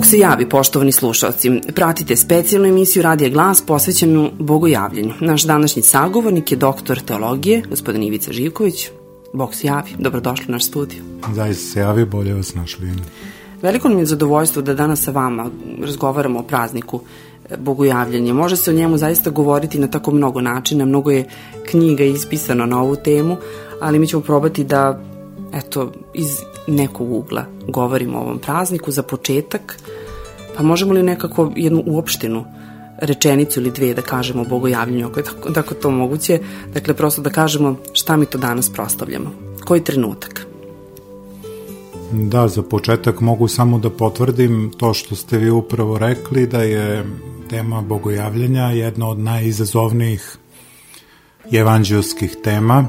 [0.00, 1.60] Bog se javi, poštovani slušalci.
[1.74, 5.12] Pratite specijalnu emisiju Radija Glas posvećenu bogojavljenju.
[5.20, 8.88] Naš današnji sagovornik je doktor teologije, gospodin Ivica Živković.
[9.32, 9.90] Bog se javi.
[9.98, 11.02] Dobrodošli u naš studiju.
[11.34, 12.88] Zaista se javi, bolje vas našli.
[13.62, 15.50] Veliko nam je zadovoljstvo da danas sa vama
[15.82, 17.00] razgovaramo o prazniku
[17.50, 18.34] e, bogojavljanja.
[18.34, 21.28] Može se o njemu zaista govoriti na tako mnogo načina, mnogo je
[21.70, 23.36] knjiga ispisano na ovu temu,
[23.80, 25.00] ali mi ćemo probati da
[25.52, 27.44] eto, iz nekog ugla.
[27.68, 29.76] Govorimo o ovom prazniku za početak,
[30.56, 32.44] pa možemo li nekako jednu uopštinu
[32.98, 36.38] rečenicu ili dve da kažemo o bogojavljanju, ako je tako, tako to moguće,
[36.74, 39.30] dakle prosto da kažemo šta mi to danas proslavljamo,
[39.64, 40.46] koji trenutak.
[42.12, 47.04] Da, za početak mogu samo da potvrdim to što ste vi upravo rekli, da je
[47.50, 50.36] tema bogojavljenja jedna od najizazovnijih
[51.52, 52.84] evanđelskih tema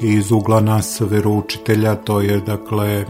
[0.00, 3.04] iz ugla nas veroučitelja, to je dakle e,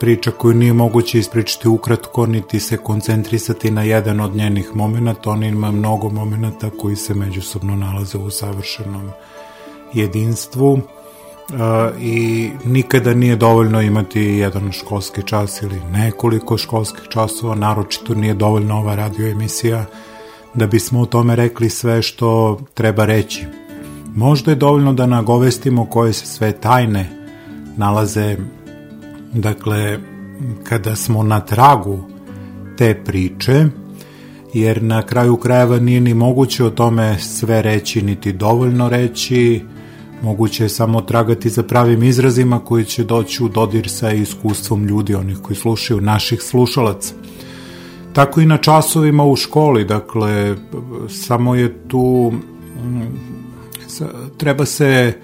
[0.00, 5.42] priča koju nije moguće ispričati ukratko, niti se koncentrisati na jedan od njenih momenta, on
[5.42, 9.10] ima mnogo momenta koji se međusobno nalaze u savršenom
[9.94, 10.80] jedinstvu
[12.00, 18.78] i nikada nije dovoljno imati jedan školski čas ili nekoliko školskih časova, naročito nije dovoljno
[18.78, 19.84] ova radio emisija
[20.54, 23.46] da bismo o tome rekli sve što treba reći.
[24.14, 27.10] Možda je dovoljno da nagovestimo koje se sve tajne
[27.76, 28.36] nalaze,
[29.32, 29.98] dakle,
[30.64, 31.98] kada smo na tragu
[32.78, 33.66] te priče,
[34.54, 39.62] jer na kraju krajeva nije ni moguće o tome sve reći, niti dovoljno reći,
[40.22, 45.14] Moguće je samo tragati za pravim izrazima koji će doći u dodir sa iskustvom ljudi,
[45.14, 47.14] onih koji slušaju, naših slušalaca.
[48.12, 50.56] Tako i na časovima u školi, dakle,
[51.08, 52.32] samo je tu,
[54.36, 55.18] treba se,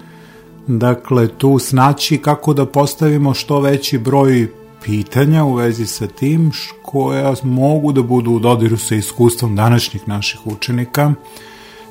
[0.67, 4.47] dakle, tu snaći kako da postavimo što veći broj
[4.83, 6.51] pitanja u vezi sa tim
[6.81, 11.13] koja mogu da budu u dodiru sa iskustvom današnjih naših učenika,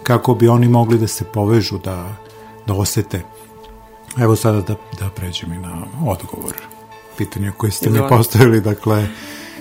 [0.02, 2.16] kako bi oni mogli da se povežu, da
[2.66, 3.22] da osete.
[4.18, 6.54] Evo sada da, da pređem i na odgovor
[7.18, 8.60] pitanja koje ste mi postavili.
[8.60, 9.08] Dakle,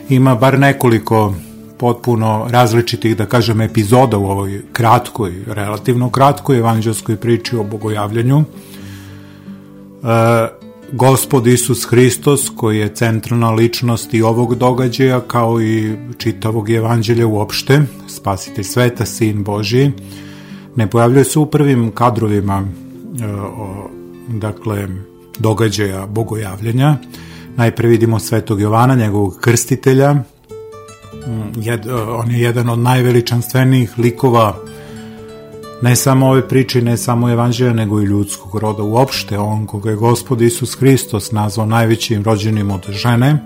[0.09, 1.33] ima bar nekoliko
[1.77, 8.43] potpuno različitih, da kažem, epizoda u ovoj kratkoj, relativno kratkoj evanđelskoj priči o bogojavljanju.
[10.03, 17.27] E, Gospod Isus Hristos, koji je centralna ličnost i ovog događaja, kao i čitavog evanđelja
[17.27, 19.91] uopšte, spasitelj sveta, sin Božiji,
[20.75, 22.67] ne pojavljuje se u prvim kadrovima
[23.23, 23.89] o,
[24.27, 24.87] dakle,
[25.39, 26.97] događaja bogojavljenja.
[27.55, 30.15] Najpre vidimo Svetog Jovana, njegovog krstitelja.
[31.55, 34.55] Jed, on je jedan od najveličanstvenijih likova
[35.81, 39.39] ne samo ove priče, ne samo evanđelja, nego i ljudskog roda uopšte.
[39.39, 43.37] On koga je gospod Isus Hristos nazvao najvećim rođenim od žene,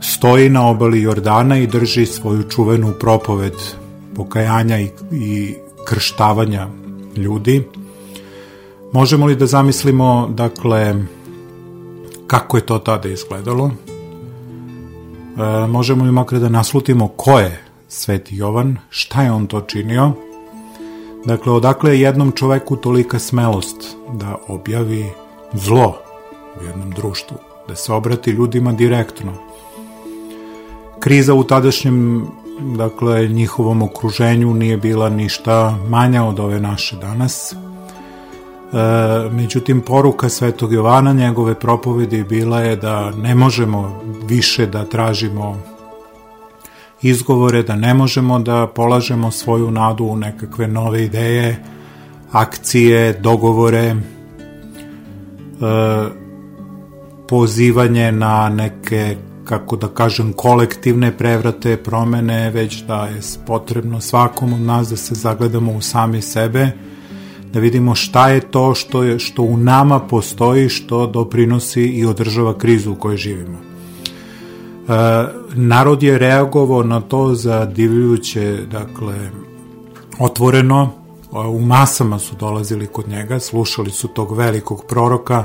[0.00, 3.54] stoji na obali Jordana i drži svoju čuvenu propoved
[4.16, 5.54] pokajanja i, i
[5.84, 6.68] krštavanja
[7.16, 7.64] ljudi
[8.92, 10.94] Možemo li da zamislimo, dakle,
[12.26, 13.70] kako je to tada izgledalo?
[15.36, 20.12] E, možemo li makar da naslutimo ko je Sveti Jovan, šta je on to činio?
[21.24, 25.06] Dakle, odakle je jednom čoveku tolika smelost da objavi
[25.52, 25.96] zlo
[26.60, 27.36] u jednom društvu,
[27.68, 29.32] da se obrati ljudima direktno.
[31.00, 32.26] Kriza u tadašnjem
[32.76, 37.54] dakle, njihovom okruženju nije bila ništa manja od ove naše danas,
[39.30, 45.58] međutim, poruka Svetog Jovana, njegove propovedi bila je da ne možemo više da tražimo
[47.02, 51.64] izgovore, da ne možemo da polažemo svoju nadu u nekakve nove ideje,
[52.32, 53.96] akcije, dogovore, e,
[57.28, 64.60] pozivanje na neke kako da kažem, kolektivne prevrate, promene, već da je potrebno svakom od
[64.60, 66.70] nas da se zagledamo u sami sebe
[67.52, 72.58] da vidimo šta je to što, je, što u nama postoji, što doprinosi i održava
[72.58, 73.58] krizu u kojoj živimo.
[73.58, 74.92] E,
[75.54, 79.30] narod je reagovao na to za divljuće, dakle,
[80.18, 80.90] otvoreno,
[81.32, 85.44] u masama su dolazili kod njega, slušali su tog velikog proroka,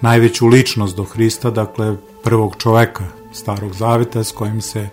[0.00, 4.88] najveću ličnost do Hrista, dakle, prvog čoveka starog zaveta s kojim se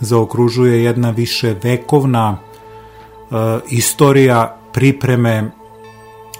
[0.00, 3.34] zaokružuje jedna više vekovna e,
[3.70, 5.50] istorija pripreme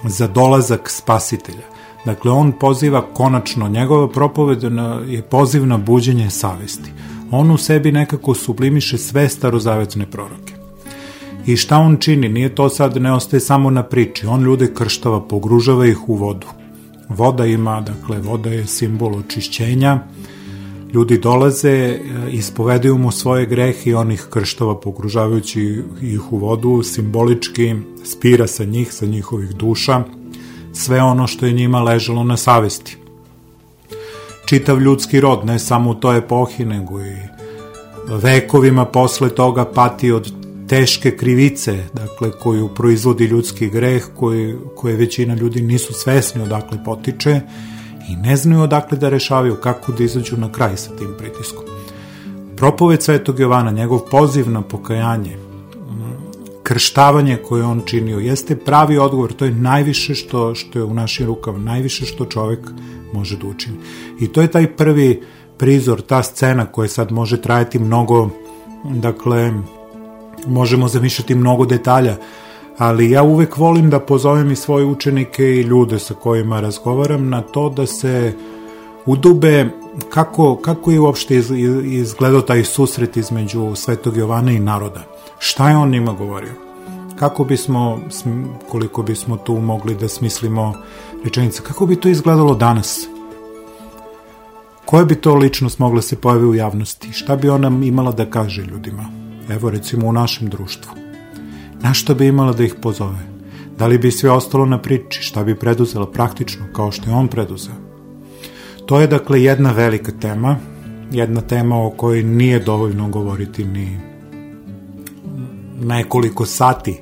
[0.03, 1.73] za dolazak spasitelja.
[2.05, 4.63] Dakle, on poziva konačno, njegova propoved
[5.07, 6.91] je poziv na buđenje savesti.
[7.31, 10.53] On u sebi nekako sublimiše sve starozavetne proroke.
[11.45, 12.29] I šta on čini?
[12.29, 14.25] Nije to sad, ne ostaje samo na priči.
[14.25, 16.47] On ljude krštava, pogružava ih u vodu.
[17.09, 19.99] Voda ima, dakle, voda je simbol očišćenja
[20.93, 21.99] Ljudi dolaze, e,
[22.31, 24.79] ispovedaju mu svoje grehe i on ih krštava
[26.01, 30.03] ih u vodu, simbolički spira sa njih, sa njihovih duša,
[30.73, 32.97] sve ono što je njima ležalo na savesti.
[34.45, 37.15] Čitav ljudski rod, ne samo u toj epohi, nego i
[38.09, 40.33] vekovima posle toga pati od
[40.67, 47.41] teške krivice, dakle, koju proizvodi ljudski greh, koji, koje većina ljudi nisu svesni odakle potiče
[48.09, 51.63] i ne znaju odakle da rešavaju, kako da izađu na kraj sa tim pritiskom.
[52.55, 55.37] Propoved Svetog Jovana, njegov poziv na pokajanje,
[56.63, 61.25] krštavanje koje on činio, jeste pravi odgovor, to je najviše što, što je u našim
[61.25, 62.59] rukama, najviše što čovek
[63.13, 63.77] može da učini.
[64.19, 65.21] I to je taj prvi
[65.57, 68.29] prizor, ta scena koja sad može trajati mnogo,
[68.83, 69.53] dakle,
[70.47, 72.17] možemo zamišljati mnogo detalja,
[72.77, 77.41] ali ja uvek volim da pozovem i svoje učenike i ljude sa kojima razgovaram na
[77.41, 78.33] to da se
[79.05, 79.69] udube
[80.09, 81.35] kako, kako je uopšte
[81.83, 85.03] izgledao taj susret između Svetog Jovana i naroda.
[85.39, 86.53] Šta je on njima govorio?
[87.19, 87.99] Kako bismo,
[88.69, 90.73] koliko bismo tu mogli da smislimo
[91.23, 93.07] rečenice, kako bi to izgledalo danas?
[94.85, 97.13] Koja bi to ličnost mogla se pojavi u javnosti?
[97.13, 99.05] Šta bi ona imala da kaže ljudima?
[99.49, 101.02] Evo recimo u našem društvu.
[101.83, 103.19] Na što bi imala da ih pozove?
[103.77, 105.21] Da li bi sve ostalo na priči?
[105.21, 107.75] Šta bi preduzela praktično, kao što je on preduzeo?
[108.85, 110.57] To je dakle jedna velika tema,
[111.11, 113.99] jedna tema o kojoj nije dovoljno govoriti ni
[115.81, 116.99] nekoliko sati,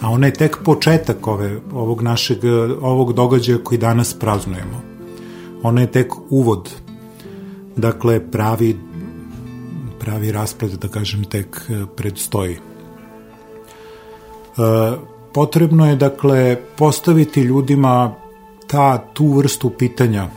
[0.00, 2.38] a ona je tek početak ove, ovog našeg,
[2.80, 4.82] ovog događaja koji danas praznujemo.
[5.62, 6.70] Ona je tek uvod
[7.78, 8.76] Dakle, pravi,
[10.00, 12.56] pravi raspred, da kažem, tek e, predstoji.
[15.32, 18.14] Potrebno je, dakle, postaviti ljudima
[18.66, 20.22] ta, tu vrstu pitanja.
[20.22, 20.28] E,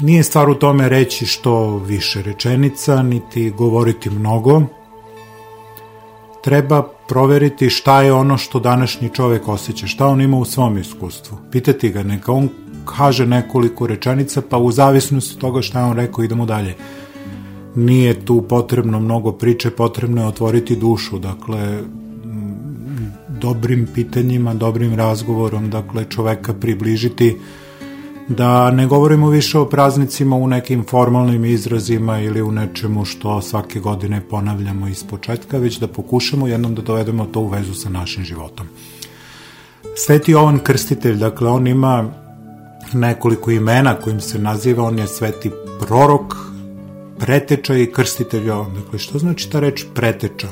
[0.00, 4.62] nije stvar u tome reći što više rečenica, niti govoriti mnogo.
[6.42, 11.38] Treba proveriti šta je ono što današnji čovek osjeća, šta on ima u svom iskustvu.
[11.50, 12.48] Pitati ga, neka on
[12.84, 16.74] kaže nekoliko rečenica, pa u zavisnosti od toga šta je on rekao idemo dalje.
[17.74, 21.82] Nije tu potrebno mnogo priče, potrebno je otvoriti dušu, dakle,
[23.40, 27.36] dobrim pitanjima, dobrim razgovorom, dakle, čoveka približiti
[28.28, 33.80] da ne govorimo više o praznicima u nekim formalnim izrazima ili u nečemu što svake
[33.80, 38.24] godine ponavljamo iz početka, već da pokušamo jednom da dovedemo to u vezu sa našim
[38.24, 38.66] životom.
[39.96, 42.04] Sveti Jovan Krstitelj, dakle, on ima
[42.92, 46.51] nekoliko imena kojim se naziva, on je sveti prorok,
[47.22, 48.74] preteča i krstitelj Jovan.
[48.74, 50.48] Dakle, što znači ta reč preteča?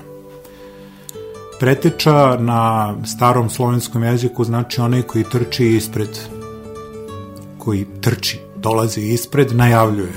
[1.61, 6.19] Preteča na starom slovenskom jeziku znači onaj koji trči ispred,
[7.59, 10.13] koji trči, dolazi ispred, najavljuje.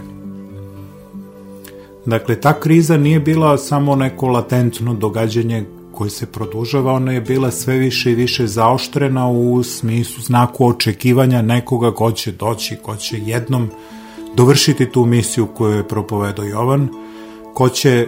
[2.06, 7.52] Dakle, ta kriza nije bila samo neko latentno događanje koji se produžava, ona je bila
[7.52, 13.18] sve više i više zaoštrena u smislu znaku očekivanja nekoga ko će doći, ko će
[13.26, 13.70] jednom
[14.36, 16.90] dovršiti tu misiju koju je propovedao Jovan,
[17.54, 18.08] ko će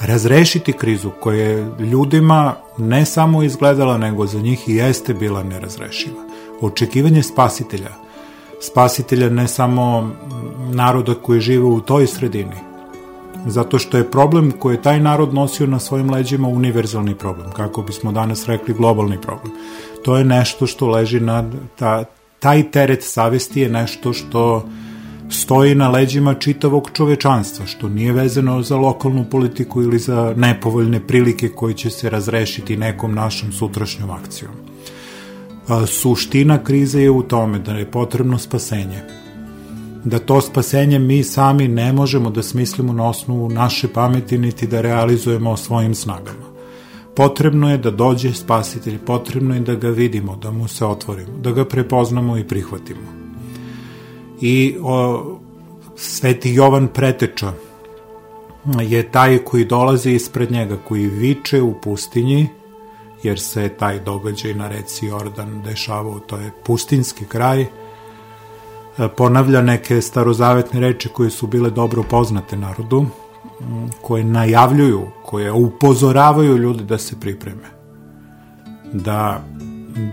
[0.00, 6.22] razrešiti krizu koja je ljudima ne samo izgledala, nego za njih i jeste bila nerazrešiva.
[6.60, 7.90] Očekivanje spasitelja,
[8.60, 10.10] spasitelja ne samo
[10.72, 12.56] naroda koji žive u toj sredini,
[13.46, 17.82] zato što je problem koji je taj narod nosio na svojim leđima univerzalni problem, kako
[17.82, 19.52] bismo danas rekli globalni problem.
[20.04, 22.04] To je nešto što leži na, ta,
[22.38, 24.64] taj teret savesti je nešto što
[25.30, 31.48] stoji na leđima čitavog čovečanstva, što nije vezano za lokalnu politiku ili za nepovoljne prilike
[31.48, 34.52] koje će se razrešiti nekom našom sutrašnjom akcijom.
[35.86, 39.02] Suština krize je u tome da je potrebno spasenje
[40.06, 44.80] da to spasenje mi sami ne možemo da smislimo na osnovu naše pameti niti da
[44.80, 46.46] realizujemo svojim snagama.
[47.16, 51.52] Potrebno je da dođe spasitelj, potrebno je da ga vidimo, da mu se otvorimo, da
[51.52, 53.25] ga prepoznamo i prihvatimo.
[54.40, 55.38] I o,
[55.96, 57.52] Sveti Jovan Preteča
[58.80, 62.48] je taj koji dolazi ispred njega, koji viče u pustinji,
[63.22, 67.66] jer se taj događaj na reci Jordan dešavao, to je pustinski kraj,
[69.16, 73.06] ponavlja neke starozavetne reči koje su bile dobro poznate narodu,
[74.00, 77.76] koje najavljuju, koje upozoravaju ljudi da se pripreme.
[78.92, 79.44] Da,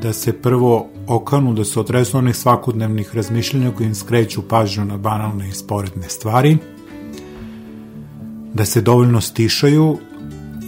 [0.01, 4.97] da se prvo okanu, da se otresu onih svakodnevnih razmišljanja koji im skreću pažnju na
[4.97, 6.57] banalne i sporedne stvari,
[8.53, 9.97] da se dovoljno stišaju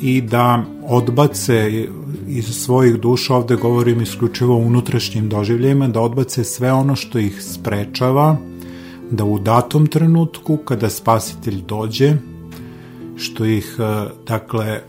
[0.01, 1.87] i da odbace
[2.27, 7.43] iz svojih duša, ovde govorim isključivo o unutrašnjim doživljajima, da odbace sve ono što ih
[7.43, 8.37] sprečava
[9.11, 12.13] da u datom trenutku kada spasitelj dođe,
[13.17, 14.81] što ih, e, dakle, e,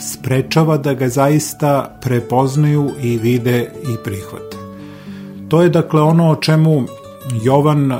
[0.00, 4.56] sprečava da ga zaista prepoznaju i vide i prihvate.
[5.48, 6.82] To je dakle ono o čemu
[7.42, 7.92] Jovan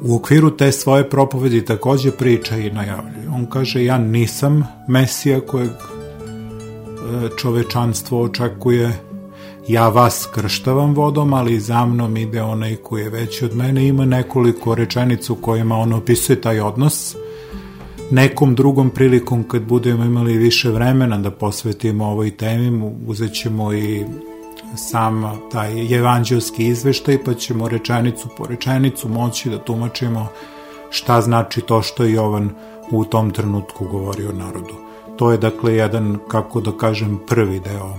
[0.00, 3.28] u okviru te svoje propovedi takođe priča i najavljuje.
[3.34, 5.76] On kaže ja nisam Mesija kojeg e,
[7.36, 8.92] čovečanstvo očekuje,
[9.68, 13.86] ja vas krštavam vodom, ali za mnom ide onaj koji je veći od mene.
[13.86, 17.16] Ima nekoliko rečenica kojima on opisuje taj odnos.
[18.12, 24.04] Nekom drugom prilikom kad budemo imali više vremena da posvetimo ovoj temi, uzet ćemo i
[24.76, 30.26] sam taj evanđelski izveštaj, pa ćemo rečenicu po rečenicu moći da tumačimo
[30.90, 32.50] šta znači to što je Jovan
[32.90, 34.74] u tom trenutku govorio narodu.
[35.16, 37.96] To je dakle jedan, kako da kažem, prvi deo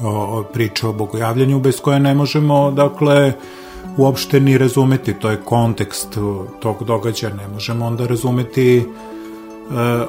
[0.00, 3.32] o, priče o bogojavljanju bez koje ne možemo, dakle,
[3.96, 6.18] uopšte ni razumeti, to je kontekst
[6.60, 8.84] tog događaja, ne možemo onda razumeti e,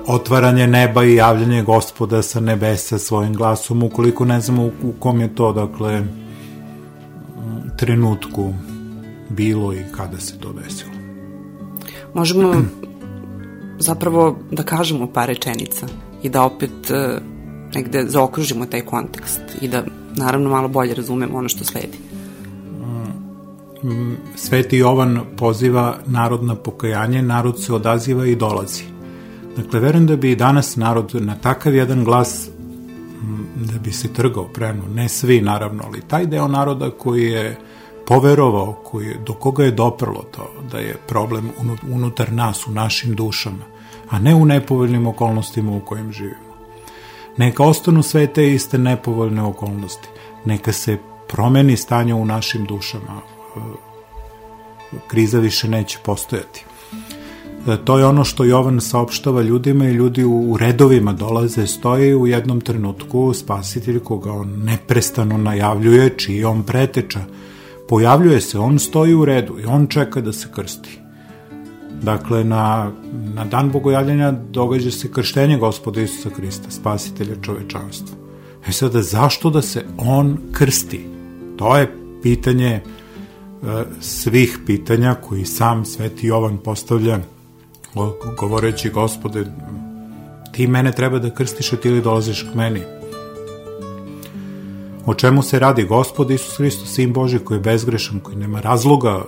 [0.08, 5.22] otvaranje neba i javljanje gospoda sa nebesa svojim glasom, ukoliko ne znamo u, u kom
[5.22, 6.04] je to, dakle,
[7.78, 8.54] trenutku
[9.30, 10.92] bilo i kada se to desilo.
[12.14, 12.56] Možemo
[13.88, 15.88] zapravo da kažemo par rečenica
[16.24, 17.20] i da opet e,
[17.76, 19.84] negde zaokružimo taj kontekst i da
[20.16, 22.13] naravno malo bolje razumemo ono što sledi.
[23.84, 28.84] Mm, Sveti Jovan poziva narod na pokajanje, narod se odaziva i dolazi.
[29.58, 32.50] Dakle, verujem da bi i danas narod na takav jedan glas
[33.22, 37.58] mm, da bi se trgao preno, ne svi naravno, ali taj deo naroda koji je
[38.08, 41.50] poverovao, koji je, do koga je doprlo to, da je problem
[41.92, 43.66] unutar nas, u našim dušama,
[44.10, 46.54] a ne u nepovoljnim okolnostima u kojim živimo.
[47.38, 50.08] Neka ostanu sve te iste nepovoljne okolnosti.
[50.46, 50.98] Neka se
[51.28, 53.33] promeni stanje u našim dušama.
[55.08, 56.66] Kriza više neće postojati.
[57.68, 62.28] E, to je ono što Jovan saopštava ljudima i ljudi u redovima dolaze, stoje u
[62.28, 67.20] jednom trenutku spasitelj koga on neprestano najavljuje, čiji on preteča.
[67.90, 71.00] Pojavljuje se, on stoji u redu i on čeka da se krsti.
[72.02, 72.92] Dakle, na,
[73.36, 78.18] na dan bogojavljanja događa se krštenje gospoda Isusa Hrista, spasitelja čovečanstva.
[78.68, 81.06] E sada, zašto da se on krsti?
[81.58, 82.82] To je pitanje e,
[84.02, 87.20] svih pitanja koji sam Sveti Jovan postavlja
[88.40, 89.46] govoreći gospode
[90.52, 92.82] ti mene treba da krstiš a ti li dolaziš k meni?
[95.06, 95.84] O čemu se radi?
[95.84, 99.24] Gospod Isus Hristos sin Boži koji je bezgrešan koji nema razloga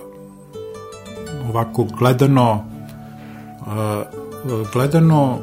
[1.48, 2.64] ovako gledano
[4.72, 5.38] gledano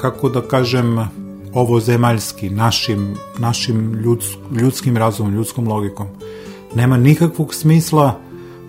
[0.00, 1.08] kako da kažem
[1.54, 4.26] ovo zemaljski našim, našim ljuds,
[4.60, 6.06] ljudskim razumom, ljudskom logikom.
[6.74, 8.20] Nema nikakvog smisla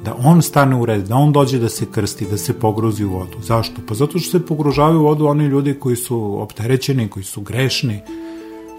[0.08, 3.10] da on stane u red, da on dođe da se krsti, da se pogruzi u
[3.10, 3.42] vodu.
[3.42, 3.82] Zašto?
[3.88, 8.00] Pa zato što se pogružavaju u vodu oni ljudi koji su opterećeni, koji su grešni,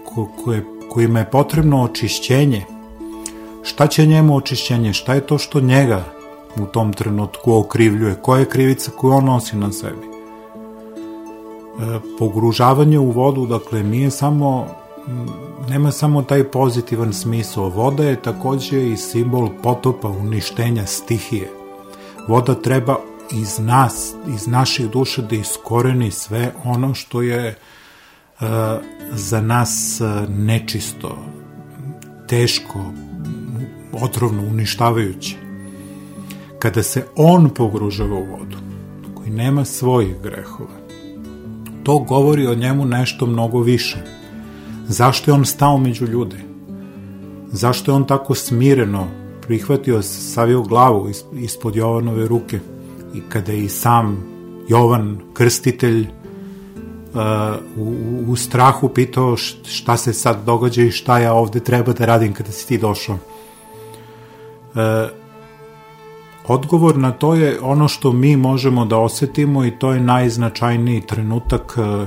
[0.05, 2.65] ko, koje, kojima je potrebno očišćenje.
[3.63, 4.93] Šta će njemu očišćenje?
[4.93, 6.03] Šta je to što njega
[6.57, 10.07] u tom trenutku okrivljuje, koja je krivica koju on nosi na sebi.
[10.07, 14.67] E, pogružavanje u vodu, dakle, nije samo
[15.69, 17.69] nema samo taj pozitivan smisao.
[17.69, 21.51] Voda je takođe i simbol potopa, uništenja stihije.
[22.27, 22.95] Voda treba
[23.31, 27.55] iz nas, iz naših duša da iskoreni sve ono što je
[28.41, 28.47] uh,
[29.11, 31.17] za nas uh, nečisto,
[32.27, 32.79] teško,
[34.01, 35.35] otrovno, uništavajuće
[36.59, 38.57] kada se on pogružava u vodu,
[39.15, 40.79] koji nema svojih grehova,
[41.83, 44.18] to govori o njemu nešto mnogo više.
[44.89, 46.37] Zašto je on stao među ljude?
[47.51, 49.07] Zašto je on tako smireno
[49.41, 52.59] prihvatio, savio glavu ispod Jovanove ruke
[53.13, 54.23] i kada je i sam
[54.67, 56.07] Jovan, krstitelj, uh,
[57.77, 57.95] u,
[58.27, 62.51] u strahu pitao šta se sad događa i šta ja ovde treba da radim kada
[62.51, 63.15] si ti došao.
[63.15, 64.79] Uh,
[66.49, 71.77] Odgovor na to je ono što mi možemo da osetimo i to je najznačajniji trenutak
[71.77, 72.05] e,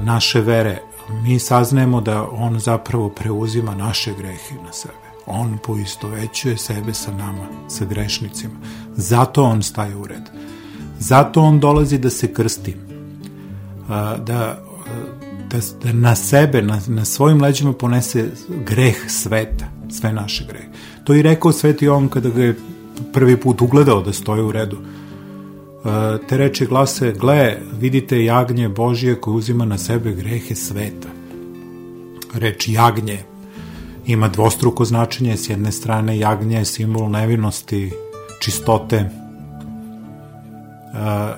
[0.00, 0.78] naše vere.
[1.10, 4.94] Mi saznajemo da on zapravo preuzima naše grehe na sebe.
[5.26, 8.54] On poistovećuje sebe sa nama, sa grešnicima.
[8.96, 10.22] Zato on staje u red.
[10.98, 12.76] Zato on dolazi da se krsti.
[13.88, 18.30] Da, da, da na sebe, na, na svojim leđima ponese
[18.66, 20.68] greh sveta, sve naše grehe.
[21.04, 22.58] To i rekao sveti on kada ga je
[23.12, 24.78] prvi put ugledao da stoje u redu.
[25.84, 31.08] E, te reči glase, gle, vidite jagnje Božije koje uzima na sebe grehe sveta.
[32.34, 33.18] Reč jagnje
[34.06, 37.90] ima dvostruko značenje, s jedne strane jagnje je simbol nevinosti
[38.40, 39.10] čistote.
[40.94, 41.34] A,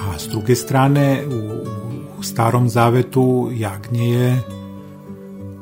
[0.00, 1.22] a s druge strane,
[2.18, 4.42] u starom zavetu jagnje je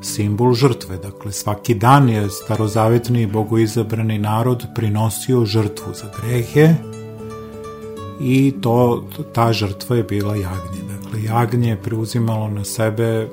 [0.02, 0.96] simbol žrtve.
[0.96, 6.74] Dakle, svaki dan je starozavetni bogoizabrani narod prinosio žrtvu za grehe
[8.22, 10.82] i to, ta žrtva je bila jagnje.
[10.88, 13.28] Dakle, jagnje je preuzimalo na sebe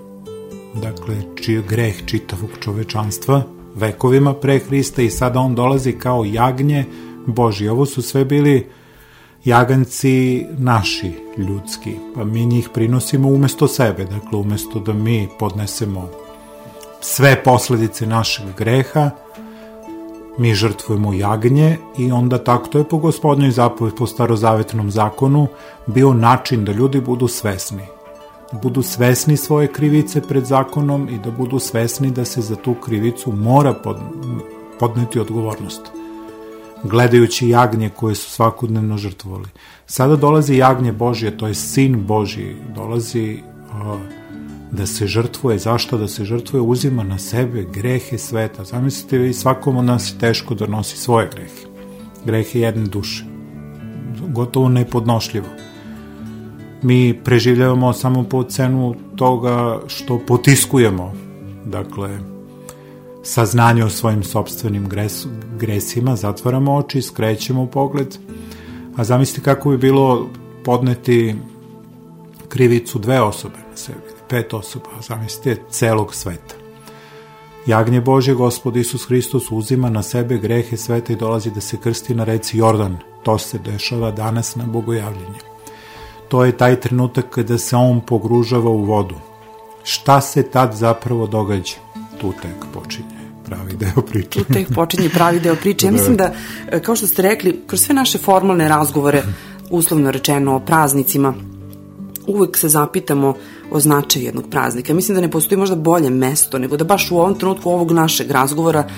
[0.82, 3.44] dakle, čiji greh čitavog čovečanstva
[3.76, 6.86] vekovima pre Hrista i sada on dolazi kao jagnje
[7.26, 7.68] Boži.
[7.68, 8.68] Ovo su sve bili
[9.46, 16.10] jaganci naši, ljudski, pa mi njih prinosimo umesto sebe, dakle umesto da mi podnesemo
[17.02, 19.10] sve posledice našeg greha,
[20.40, 25.48] mi žrtvujemo jagnje i onda tako, to je po gospodnjoj zapovedi, po starozavetnom zakonu,
[25.88, 27.84] bio način da ljudi budu svesni.
[28.52, 32.74] Da budu svesni svoje krivice pred zakonom i da budu svesni da se za tu
[32.74, 33.98] krivicu mora pod,
[34.80, 35.82] podneti odgovornost.
[36.84, 39.48] Gledajući jagnje koje su svakodnevno žrtvovali.
[39.86, 43.40] Sada dolazi jagnje Božje, to je sin Božji, dolazi
[43.72, 44.19] uh,
[44.72, 48.64] da se žrtvuje, zašto da se žrtvuje, uzima na sebe grehe sveta.
[48.64, 51.66] Zamislite vi, svakom od nas je teško da nosi svoje grehe.
[52.26, 53.26] Grehe jedne duše.
[54.28, 55.48] Gotovo nepodnošljivo.
[56.82, 61.14] Mi preživljavamo samo po cenu toga što potiskujemo,
[61.66, 62.20] dakle,
[63.24, 65.26] saznanje o svojim sobstvenim gres,
[65.58, 68.18] gresima, zatvaramo oči, skrećemo pogled,
[68.96, 70.30] a zamislite kako bi bilo
[70.66, 71.36] podneti
[72.50, 76.56] krivicu dve osobe na sebi pet osoba, zamislite, celog sveta.
[77.66, 82.16] Jagnje Bože, Gospod Isus Hristos uzima na sebe grehe sveta i dolazi da se krsti
[82.16, 82.98] na reci Jordan.
[83.24, 85.40] To se dešava danas na bogojavljenje.
[86.28, 89.16] To je taj trenutak kada se on pogružava u vodu.
[89.84, 91.76] Šta se tad zapravo događa?
[92.22, 94.44] Tu tek počinje pravi deo priče.
[94.44, 95.86] Tu tek počinje pravi deo priče.
[95.86, 96.32] Ja mislim da,
[96.84, 99.24] kao što ste rekli, kroz sve naše formalne razgovore,
[99.70, 101.34] uslovno rečeno o praznicima,
[102.28, 103.34] uvek se zapitamo
[103.72, 104.94] o značaju jednog praznika.
[104.94, 108.32] Mislim da ne postoji možda bolje mesto nego da baš u ovom trenutku ovog našeg
[108.32, 108.90] razgovora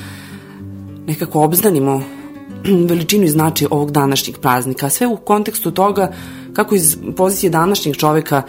[1.08, 2.04] nekako obznanimo
[2.90, 4.90] veličinu i značaj ovog današnjeg praznika.
[4.90, 6.12] Sve u kontekstu toga
[6.54, 8.42] kako iz pozicije današnjeg čoveka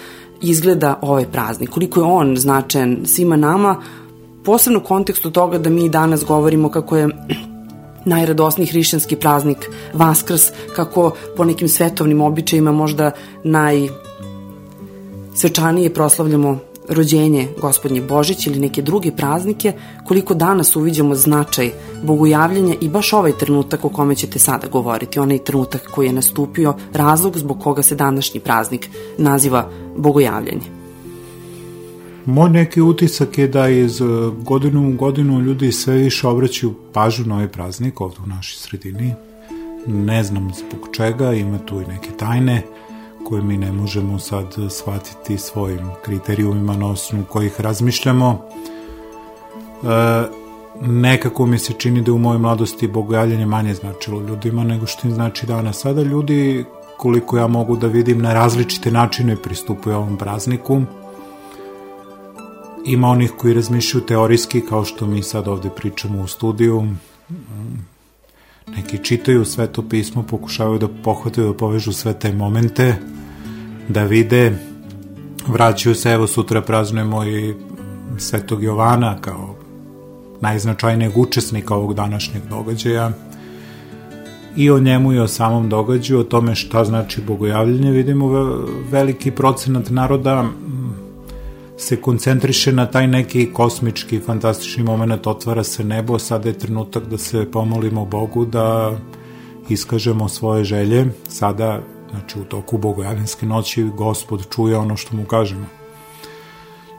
[0.42, 3.82] izgleda ovaj praznik, koliko je on značajan svima nama,
[4.44, 7.08] posebno u kontekstu toga da mi danas govorimo kako je
[8.04, 10.42] najradosniji hrišćanski praznik Vaskrs,
[10.76, 13.10] kako po nekim svetovnim običajima možda
[13.44, 13.88] naj
[15.34, 19.72] svečanije proslavljamo rođenje gospodnje Božić ili neke druge praznike,
[20.04, 21.70] koliko danas uviđamo značaj
[22.02, 26.74] bogojavljanja i baš ovaj trenutak o kome ćete sada govoriti, onaj trenutak koji je nastupio,
[26.92, 30.82] razlog zbog koga se današnji praznik naziva bogojavljanje.
[32.26, 34.04] Moj neki utisak je da iz e,
[34.42, 39.14] godinu u godinu ljudi sve više obraćaju pažnju na ovaj praznik ovde u našoj sredini.
[39.86, 42.62] Ne znam zbog čega, ima tu i neke tajne
[43.24, 48.48] koje mi ne možemo sad shvatiti svojim kriterijumima na osnovu kojih razmišljamo.
[49.82, 50.28] E,
[50.80, 55.14] nekako mi se čini da u mojoj mladosti bogojavljanje manje značilo ljudima nego što im
[55.14, 55.80] znači danas.
[55.80, 56.64] Sada ljudi,
[56.96, 60.82] koliko ja mogu da vidim, na različite načine pristupuju ovom prazniku.
[62.84, 66.84] Ima onih koji razmišljaju teorijski, kao što mi sad ovde pričamo u studiju,
[68.76, 72.94] neki čitaju sve to pismo, pokušavaju da pohvataju, da povežu sve te momente,
[73.88, 74.58] da vide,
[75.46, 77.54] vraćaju se, evo sutra praznujemo i
[78.18, 79.54] Svetog Jovana kao
[80.40, 83.12] najznačajnijeg učesnika ovog današnjeg događaja.
[84.56, 88.28] I o njemu i o samom događaju, o tome šta znači bogojavljanje, vidimo
[88.90, 90.44] veliki procenat naroda
[91.82, 97.18] se koncentriše na taj neki kosmički, fantastični moment, otvara se nebo, sada je trenutak da
[97.18, 98.92] se pomolimo Bogu, da
[99.68, 105.66] iskažemo svoje želje, sada, znači u toku bogojavljenske noći, gospod čuje ono što mu kažemo.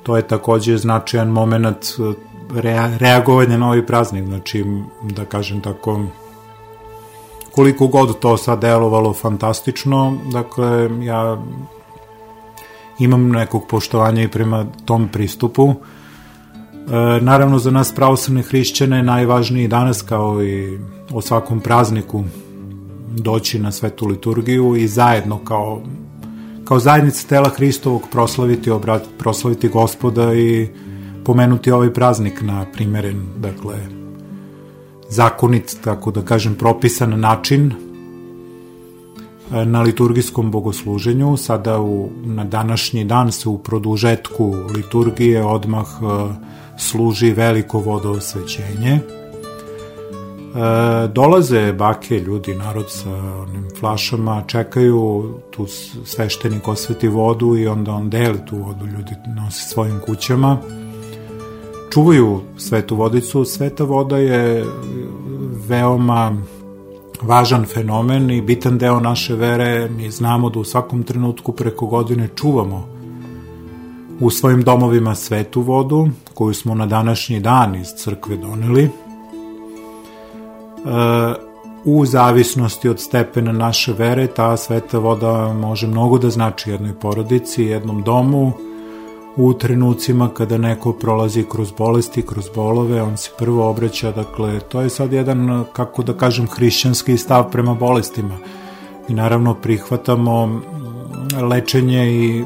[0.04, 1.86] To je takođe značajan moment
[2.56, 4.65] rea reagovanja na ovaj praznik, znači,
[5.04, 6.00] da kažem tako,
[7.52, 11.38] koliko god to sad delovalo fantastično, dakle, ja
[12.99, 15.69] imam nekog poštovanja i prema tom pristupu.
[15.71, 15.75] E,
[17.21, 20.79] naravno za nas pravoslavne hrišćane najvažniji danas kao i
[21.12, 22.23] o svakom prazniku
[23.17, 25.82] doći na svetu liturgiju i zajedno kao
[26.65, 30.67] kao zajednica tela Hristovog proslaviti, obrat, proslaviti gospoda i
[31.25, 33.75] pomenuti ovaj praznik na primeren, dakle,
[35.10, 37.73] zakonit, tako da kažem, propisan način,
[39.51, 41.38] na liturgijskom bogosluženju.
[41.38, 46.34] Sada u, na današnji dan se u produžetku liturgije odmah e,
[46.77, 48.99] služi veliko vodoosvećenje.
[51.13, 55.67] dolaze bake, ljudi, narod sa onim flašama, čekaju, tu
[56.06, 60.58] sveštenik osveti vodu i onda on deli tu vodu, ljudi nosi svojim kućama.
[61.93, 64.65] Čuvaju svetu vodicu, sveta voda je
[65.67, 66.38] veoma
[67.24, 69.90] važan fenomen i bitan deo naše vere.
[69.90, 72.88] Mi znamo da u svakom trenutku preko godine čuvamo
[74.20, 78.84] u svojim domovima svetu vodu, koju smo na današnji dan iz crkve doneli.
[78.84, 78.90] E,
[81.86, 87.64] u zavisnosti od stepena naše vere, ta sveta voda može mnogo da znači jednoj porodici,
[87.64, 88.54] jednom domu,
[89.36, 94.82] u trenucima kada neko prolazi kroz bolesti, kroz bolove, on se prvo obraća, dakle, to
[94.82, 98.38] je sad jedan, kako da kažem, hrišćanski stav prema bolestima.
[99.10, 100.62] I naravno prihvatamo
[101.50, 102.43] lečenje i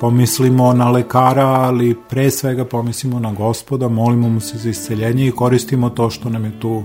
[0.00, 5.32] pomislimo na lekara, ali pre svega pomislimo na gospoda, molimo mu se za isceljenje i
[5.32, 6.82] koristimo to što nam je tu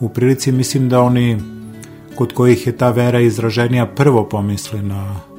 [0.00, 0.52] u prilici.
[0.52, 1.38] Mislim da oni
[2.14, 5.31] kod kojih je ta vera izraženija prvo pomisle na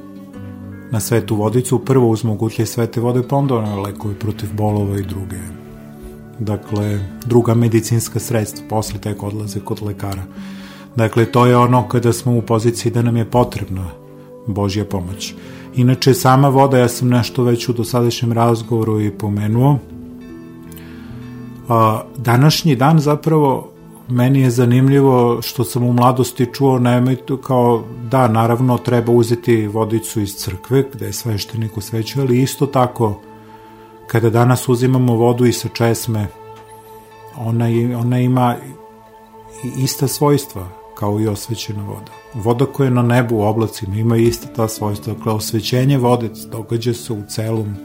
[0.90, 5.36] na svetu vodicu, prvo uzmu gutlje svete vode, pa onda lekovi protiv bolova i druge.
[6.38, 10.22] Dakle, druga medicinska sredstva, posle tek odlaze kod lekara.
[10.96, 13.90] Dakle, to je ono kada smo u poziciji da nam je potrebna
[14.46, 15.34] Božja pomoć.
[15.76, 19.78] Inače, sama voda, ja sam nešto već u dosadašnjem razgovoru i pomenuo,
[21.68, 23.73] a, današnji dan zapravo
[24.08, 30.20] meni je zanimljivo što sam u mladosti čuo nemojte kao da naravno treba uzeti vodicu
[30.20, 33.20] iz crkve gde je sveštenik usvećuje, ali isto tako
[34.06, 36.26] kada danas uzimamo vodu i sa česme
[37.36, 37.66] ona,
[38.00, 38.56] ona ima
[39.76, 42.12] ista svojstva kao i osvećena voda.
[42.34, 45.14] Voda koja je na nebu u oblacima ima ista ta svojstva.
[45.14, 47.76] Dakle, osvećenje vode događa se u celom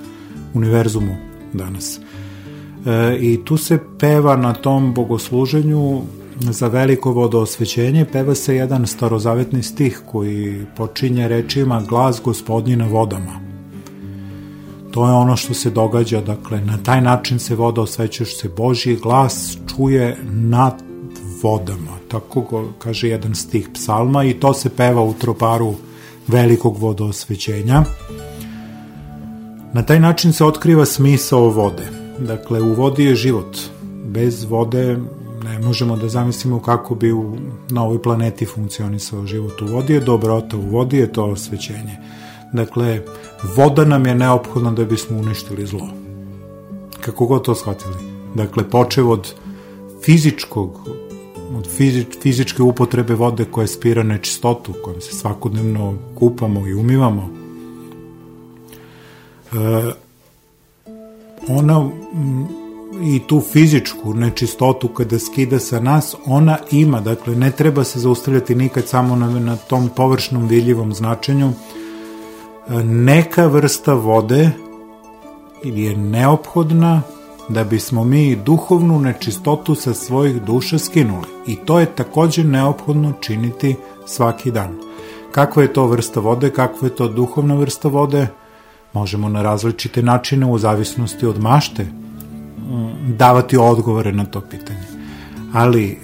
[0.54, 1.16] univerzumu
[1.54, 2.00] danas.
[2.86, 6.02] E, I tu se peva na tom bogosluženju
[6.40, 13.50] za veliko vodoosvećenje peva se jedan starozavetni stih koji počinje rečima glas gospodnji na vodama.
[14.92, 18.96] To je ono što se događa, dakle, na taj način se voda osvećaš se Božji
[18.96, 20.84] glas čuje nad
[21.44, 25.74] vodama, tako go, kaže jedan stih psalma i to se peva u troparu
[26.28, 27.84] velikog vodoosvećenja.
[29.74, 31.99] Na taj način se otkriva smisao vode.
[32.22, 33.58] Dakle, u vodi je život.
[34.06, 34.98] Bez vode
[35.44, 37.38] ne možemo da zamislimo kako bi u,
[37.70, 41.98] na ovoj planeti funkcionisao život u vodi je dobrota, u vodi je to osvećenje.
[42.54, 43.02] Dakle,
[43.56, 45.90] voda nam je neophodna da bismo uništili zlo.
[47.02, 47.96] Kako god to shvatili.
[48.36, 49.34] Dakle, počev od
[50.06, 50.90] fizičkog,
[51.58, 57.30] od fizič, fizičke upotrebe vode koja spira nečistotu, kojom se svakodnevno kupamo i umivamo,
[59.54, 60.09] e,
[61.48, 61.90] ona
[63.02, 68.56] i tu fizičku nečistotu kada skida sa nas, ona ima, dakle ne treba se zaustavljati
[68.56, 71.52] nikad samo na, na tom površnom vidljivom značenju.
[72.84, 74.50] Neka vrsta vode
[75.64, 77.02] je neophodna
[77.50, 81.28] da bismo mi duhovnu nečistotu sa svojih duša skinuli.
[81.48, 83.76] I to je takođe neophodno činiti
[84.06, 84.78] svaki dan.
[85.32, 88.28] Kakva je to vrsta vode, kakva je to duhovna vrsta vode,
[88.94, 91.86] možemo na različite načine u zavisnosti od mašte
[93.08, 94.84] davati odgovore na to pitanje.
[95.54, 95.98] Ali e,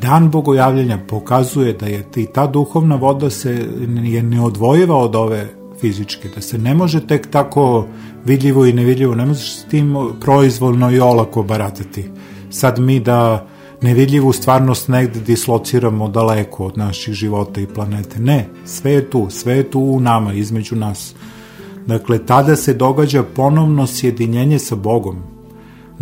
[0.00, 3.68] dan bogojavljenja pokazuje da je i ta duhovna voda se
[4.02, 5.48] je neodvojiva od ove
[5.80, 7.86] fizičke, da se ne može tek tako
[8.24, 12.10] vidljivo i nevidljivo, ne možeš s tim proizvoljno i olako baratati.
[12.50, 13.46] Sad mi da
[13.82, 18.20] nevidljivu stvarnost negde dislociramo daleko od naših života i planete.
[18.20, 21.14] Ne, sve je tu, sve je tu u nama, između nas.
[21.86, 25.32] Dakle, tada se događa ponovno sjedinjenje sa Bogom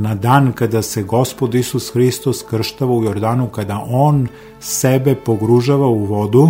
[0.01, 4.29] na dan kada se gospod Isus Hristos krštava u Jordanu, kada on
[4.61, 6.43] sebe pogružava u vodu,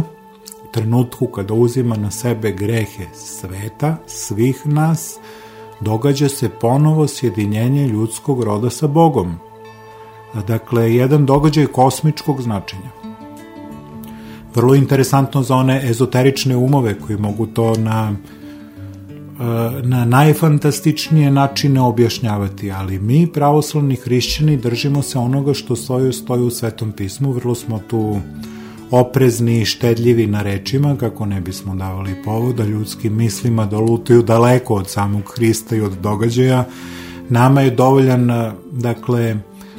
[0.64, 5.18] u trenutku kada uzima na sebe grehe sveta, svih nas,
[5.80, 9.34] događa se ponovo sjedinjenje ljudskog roda sa Bogom.
[10.46, 12.90] Dakle, jedan događaj kosmičkog značenja.
[14.54, 18.16] Vrlo interesantno za one ezoterične umove koji mogu to na
[19.82, 26.50] na najfantastičnije načine objašnjavati, ali mi, pravoslavni hrišćani, držimo se onoga što stoji, stoji u
[26.50, 28.16] Svetom pismu, vrlo smo tu
[28.90, 34.74] oprezni i štedljivi na rečima, kako ne bismo davali povoda ljudskim mislima da lutaju daleko
[34.74, 36.64] od samog Hrista i od događaja.
[37.28, 38.30] Nama je dovoljan,
[38.72, 39.36] dakle,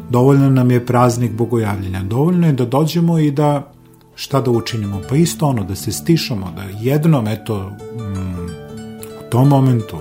[0.09, 2.03] dovoljno nam je praznik bogojavljenja.
[2.03, 3.73] Dovoljno je da dođemo i da
[4.15, 5.01] šta da učinimo?
[5.09, 7.71] Pa isto ono, da se stišamo, da jednom, eto,
[9.31, 9.97] tom momentu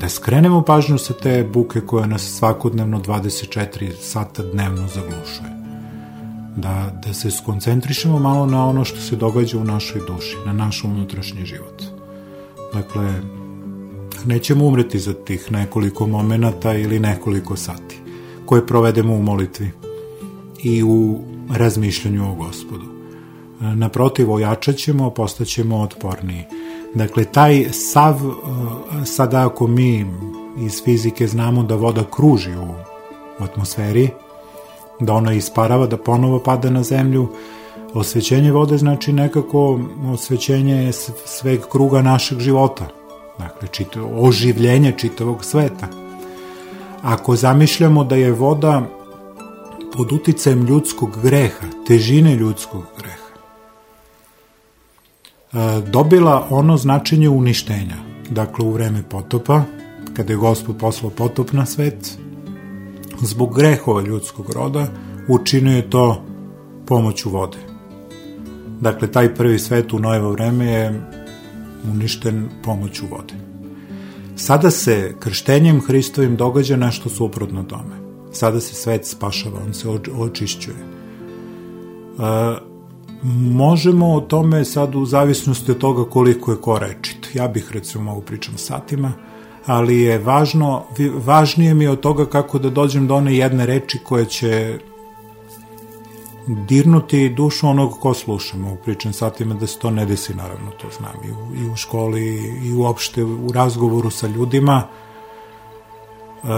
[0.00, 5.56] da skrenemo pažnju sa te buke koja nas svakodnevno 24 sata dnevno zaglušuje.
[6.56, 10.84] Da, da se skoncentrišemo malo na ono što se događa u našoj duši, na naš
[10.84, 11.82] unutrašnji život.
[12.72, 13.12] Dakle,
[14.24, 18.00] nećemo umreti za tih nekoliko momenata ili nekoliko sati
[18.46, 19.70] koje provedemo u molitvi
[20.62, 22.84] i u razmišljanju o gospodu.
[23.60, 26.44] Naprotiv, ojačat ćemo, postaćemo otporniji.
[26.96, 28.20] Dakle, taj sav,
[29.04, 30.06] sada ako mi
[30.58, 32.74] iz fizike znamo da voda kruži u
[33.38, 34.10] atmosferi,
[35.00, 37.28] da ona isparava, da ponovo pada na zemlju,
[37.94, 39.80] osvećenje vode znači nekako
[40.12, 40.92] osvećenje
[41.24, 42.86] sveg kruga našeg života,
[43.38, 45.88] dakle čito, oživljenje čitavog sveta.
[47.02, 48.82] Ako zamišljamo da je voda
[49.96, 53.25] pod uticajem ljudskog greha, težine ljudskog greha,
[55.92, 57.96] dobila ono značenje uništenja.
[58.30, 59.62] Dakle, u vreme potopa,
[60.14, 62.18] kada je gospod poslao potop na svet,
[63.22, 64.86] zbog grehova ljudskog roda,
[65.28, 66.22] učinio je to
[66.86, 67.58] pomoću vode.
[68.80, 71.10] Dakle, taj prvi svet u nojevo vreme je
[71.92, 73.34] uništen pomoću vode.
[74.36, 77.96] Sada se krštenjem Hristovim događa nešto suprotno tome.
[78.32, 79.88] Sada se svet spašava, on se
[80.18, 80.76] očišćuje.
[80.76, 82.75] E,
[83.22, 87.28] možemo o tome sad u zavisnosti od toga koliko je ko rečit.
[87.34, 89.12] Ja bih recimo mogu pričam satima,
[89.66, 90.84] ali je važno,
[91.24, 94.78] važnije mi od toga kako da dođem do one jedne reči koja će
[96.46, 98.56] dirnuti dušu onog ko sluša.
[98.56, 101.76] Mogu pričam satima da se to ne desi, naravno, to znam i u, i u
[101.76, 102.24] školi
[102.64, 104.82] i uopšte u razgovoru sa ljudima.
[104.82, 106.48] E,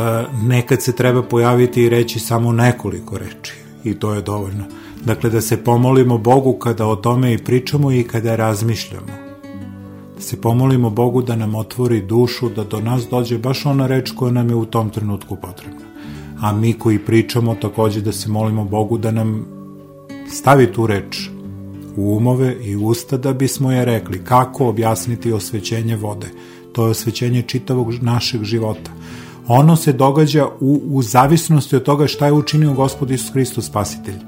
[0.43, 4.65] nekad se treba pojaviti i reći samo nekoliko reči i to je dovoljno.
[5.05, 9.13] Dakle, da se pomolimo Bogu kada o tome i pričamo i kada razmišljamo.
[10.17, 14.11] Da se pomolimo Bogu da nam otvori dušu, da do nas dođe baš ona reč
[14.11, 15.87] koja nam je u tom trenutku potrebna.
[16.41, 19.47] A mi koji pričamo takođe da se molimo Bogu da nam
[20.31, 21.29] stavi tu reč
[21.97, 26.27] u umove i usta da bismo je rekli kako objasniti osvećenje vode.
[26.73, 28.91] To je osvećenje čitavog našeg života.
[29.49, 34.19] Ono se događa u, u zavisnosti od toga šta je učinio gospod Isus Hristos spasitelj.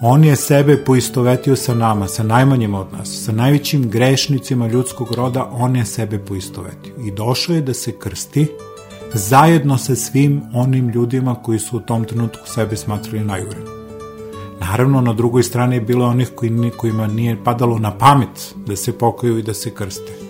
[0.00, 5.50] On je sebe poistovetio sa nama, sa najmanjima od nas, sa najvećim grešnicima ljudskog roda,
[5.52, 6.94] on je sebe poistovetio.
[7.04, 8.46] I došao je da se krsti
[9.14, 13.64] zajedno sa svim onim ljudima koji su u tom trenutku sebe smatrali najurim.
[14.60, 18.98] Naravno, na drugoj strani je bilo onih koji, kojima nije padalo na pamet da se
[18.98, 20.21] pokaju i da se krste.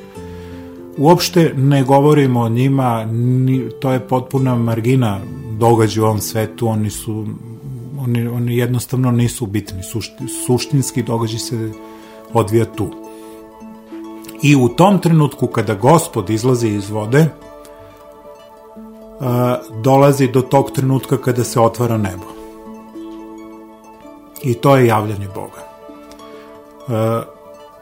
[0.99, 5.21] Uopšte ne govorimo o njima, ni, to je potpuna margina
[5.59, 7.27] događa u ovom svetu, oni su
[8.05, 11.71] oni, oni jednostavno nisu bitni, sušti, suštinski događaj se
[12.33, 12.89] odvija tu.
[14.43, 17.27] I u tom trenutku kada gospod izlazi iz vode,
[19.83, 22.27] dolazi do tog trenutka kada se otvara nebo.
[24.43, 25.63] I to je javljanje Boga.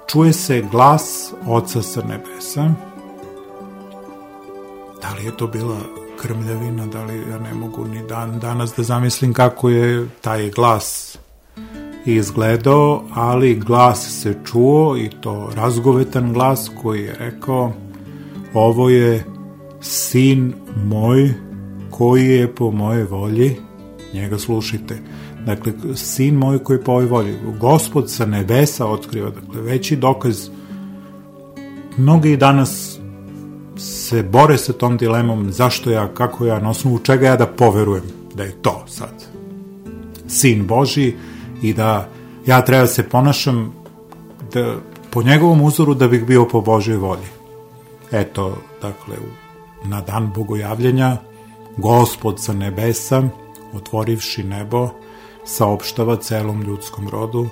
[0.07, 2.71] Čuje se glas Oca sa nebesa.
[5.03, 5.79] Da li je to bila
[6.21, 11.19] krmljavina, da li ja ne mogu ni dan danas da zamislim kako je taj glas
[12.05, 17.73] izgledao, ali glas se čuo i to razgovetan glas koji je rekao
[18.55, 19.25] ovo je
[19.81, 20.53] sin
[20.85, 21.35] moj
[21.91, 23.57] koji je po moje volji,
[24.15, 24.99] njega slušite.
[25.47, 27.37] Dakle, sin moj koji po ovoj volji.
[27.61, 30.49] Gospod sa nebesa otkriva, dakle, veći dokaz.
[31.97, 32.90] Mnogi danas
[33.81, 38.05] se bore sa tom dilemom zašto ja, kako ja, na osnovu čega ja da poverujem
[38.35, 39.41] da je to sad
[40.31, 41.15] sin Boži
[41.63, 42.09] i da
[42.47, 43.73] ja treba da se ponašam
[44.53, 44.77] da,
[45.11, 47.29] po njegovom uzoru da bih bio po Božoj volji.
[48.13, 49.17] Eto, dakle,
[49.85, 51.17] na dan bogojavljenja,
[51.77, 53.23] gospod sa nebesa,
[53.75, 54.89] otvorivši nebo,
[55.45, 57.49] saopštava celom ljudskom rodu,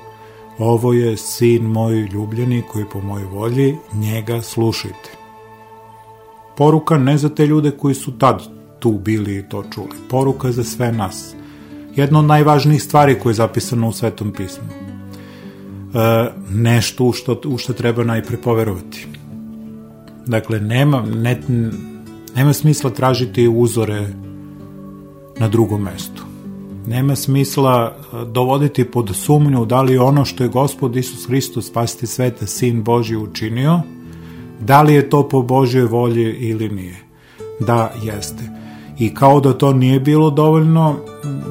[0.58, 5.17] ovo je sin moj ljubljeni koji po mojoj volji, njega slušajte.
[6.58, 8.42] Poruka ne za te ljude koji su tad
[8.78, 11.34] tu bili i to čuli, poruka za sve nas.
[11.96, 14.68] Jedna od najvažnijih stvari koje je zapisano u Svetom pismu.
[14.68, 19.06] E, nešto u što, u što treba najpre poverovati.
[20.26, 21.42] Dakle, nema, ne,
[22.36, 24.08] nema smisla tražiti uzore
[25.38, 26.28] na drugom mestu
[26.88, 32.06] nema smisla e, dovoditi pod sumnju da li ono što je gospod Isus Hristos spasti
[32.06, 33.80] sveta sin Boži učinio,
[34.60, 36.96] da li je to po Božjoj volji ili nije.
[37.60, 38.42] Da, jeste.
[38.98, 40.96] I kao da to nije bilo dovoljno,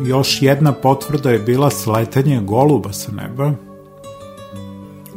[0.06, 3.52] još jedna potvrda je bila sletanje goluba sa neba,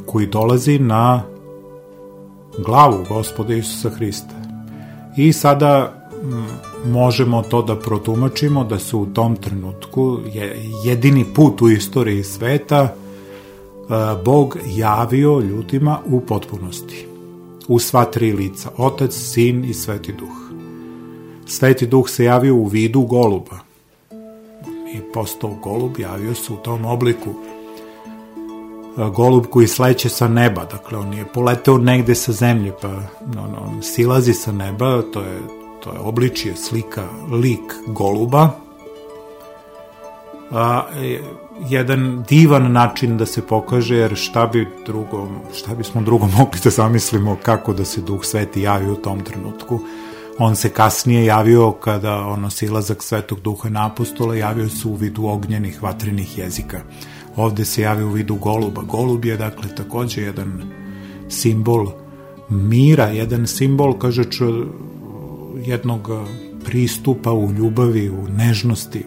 [0.07, 1.23] koji dolazi na
[2.59, 4.35] glavu gospoda Isusa Hrista.
[5.17, 6.01] I sada
[6.87, 12.83] možemo to da protumačimo da se u tom trenutku je jedini put u istoriji sveta
[12.83, 12.93] e,
[14.25, 17.10] Bog javio ljudima u potpunosti.
[17.69, 20.51] U sva tri lica, Otac, Sin i Sveti Duh.
[21.47, 23.59] Sveti Duh se javio u vidu goluba.
[24.95, 27.31] I postao golub, javio se u tom obliku.
[27.31, 32.89] E, golub koji sleće sa neba, dakle on je poleteo negde sa zemlje, pa
[33.39, 38.51] on, on silazi sa neba, to je to je obličije, slika, lik goluba,
[40.51, 40.83] a,
[41.69, 46.71] jedan divan način da se pokaže, jer šta bi drugom, šta bismo drugo mogli da
[46.71, 49.81] zamislimo kako da se Duh Sveti javi u tom trenutku.
[50.39, 55.27] On se kasnije javio kada ono silazak Svetog Duha na apostola javio se u vidu
[55.27, 56.81] ognjenih vatrenih jezika.
[57.37, 58.83] Ovde se javio u vidu goluba.
[58.83, 60.63] Golub je dakle takođe jedan
[61.29, 61.87] simbol
[62.51, 64.25] mira, jedan simbol, kaže
[65.65, 66.15] jednog e,
[66.65, 69.05] pristupa u ljubavi, u nežnosti.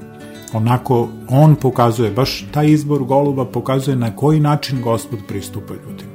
[0.53, 6.13] Onako, on pokazuje, baš taj izbor goluba pokazuje na koji način gospod pristupa ljudima.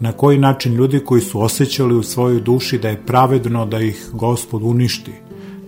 [0.00, 4.10] Na koji način ljudi koji su osjećali u svojoj duši da je pravedno da ih
[4.12, 5.12] gospod uništi,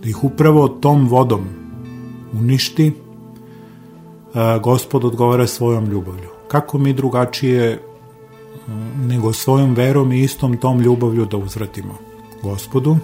[0.03, 1.45] da ih upravo tom vodom
[2.33, 6.29] uništi, e, gospod odgovara svojom ljubavlju.
[6.47, 7.79] Kako mi drugačije
[9.07, 11.93] nego svojom verom i istom tom ljubavlju da uzvratimo
[12.43, 12.97] gospodu,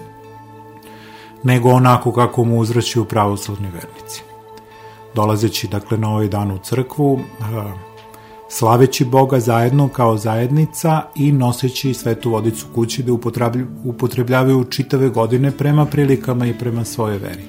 [1.44, 4.29] nego onako kako mu uzraćuju pravoslavni vernici.
[5.14, 7.20] Dolazeći dakle na ovaj dan u crkvu,
[8.48, 13.12] slaveći Boga zajedno kao zajednica i noseći svetu vodicu kući da
[13.84, 17.44] upotrebljavaju čitave godine prema prilikama i prema svoje veri.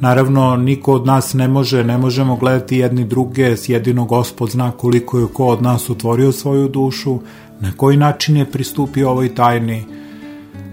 [0.00, 5.18] Naravno, niko od nas ne može, ne možemo gledati jedni druge, jedino gospod zna koliko
[5.18, 7.18] je ko od nas otvorio svoju dušu,
[7.60, 9.84] na koji način je pristupio ovoj tajni,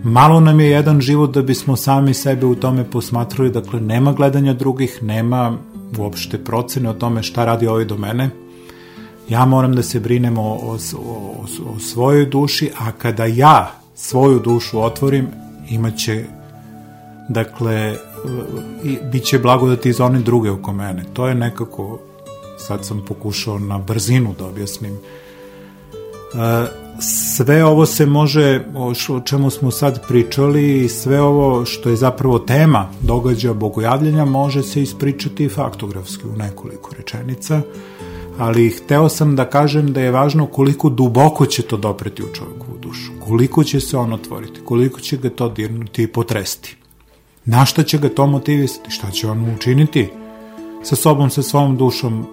[0.03, 4.53] Malo nam je jedan život da bismo sami sebe u tome posmatrali, dakle nema gledanja
[4.53, 5.57] drugih, nema
[5.97, 8.29] uopšte procene o tome šta radi ovaj do mene.
[9.29, 14.39] Ja moram da se brinem o, o, o, o svojoj duši, a kada ja svoju
[14.39, 15.27] dušu otvorim,
[15.69, 16.23] imaće
[17.29, 17.95] dakle,
[18.83, 21.03] i, bit će blagodati za one druge oko mene.
[21.13, 21.99] To je nekako,
[22.57, 24.97] sad sam pokušao na brzinu da objasnim,
[27.01, 32.89] sve ovo se može, o čemu smo sad pričali, sve ovo što je zapravo tema
[33.01, 37.61] događaja bogojavljenja može se ispričati faktografski u nekoliko rečenica,
[38.37, 42.77] ali hteo sam da kažem da je važno koliko duboko će to dopreti u čovjekovu
[42.81, 46.75] dušu, koliko će se on otvoriti, koliko će ga to dirnuti i potresti.
[47.45, 50.09] Na šta će ga to motivisati, šta će on učiniti
[50.83, 52.25] sa sobom, sa svojom dušom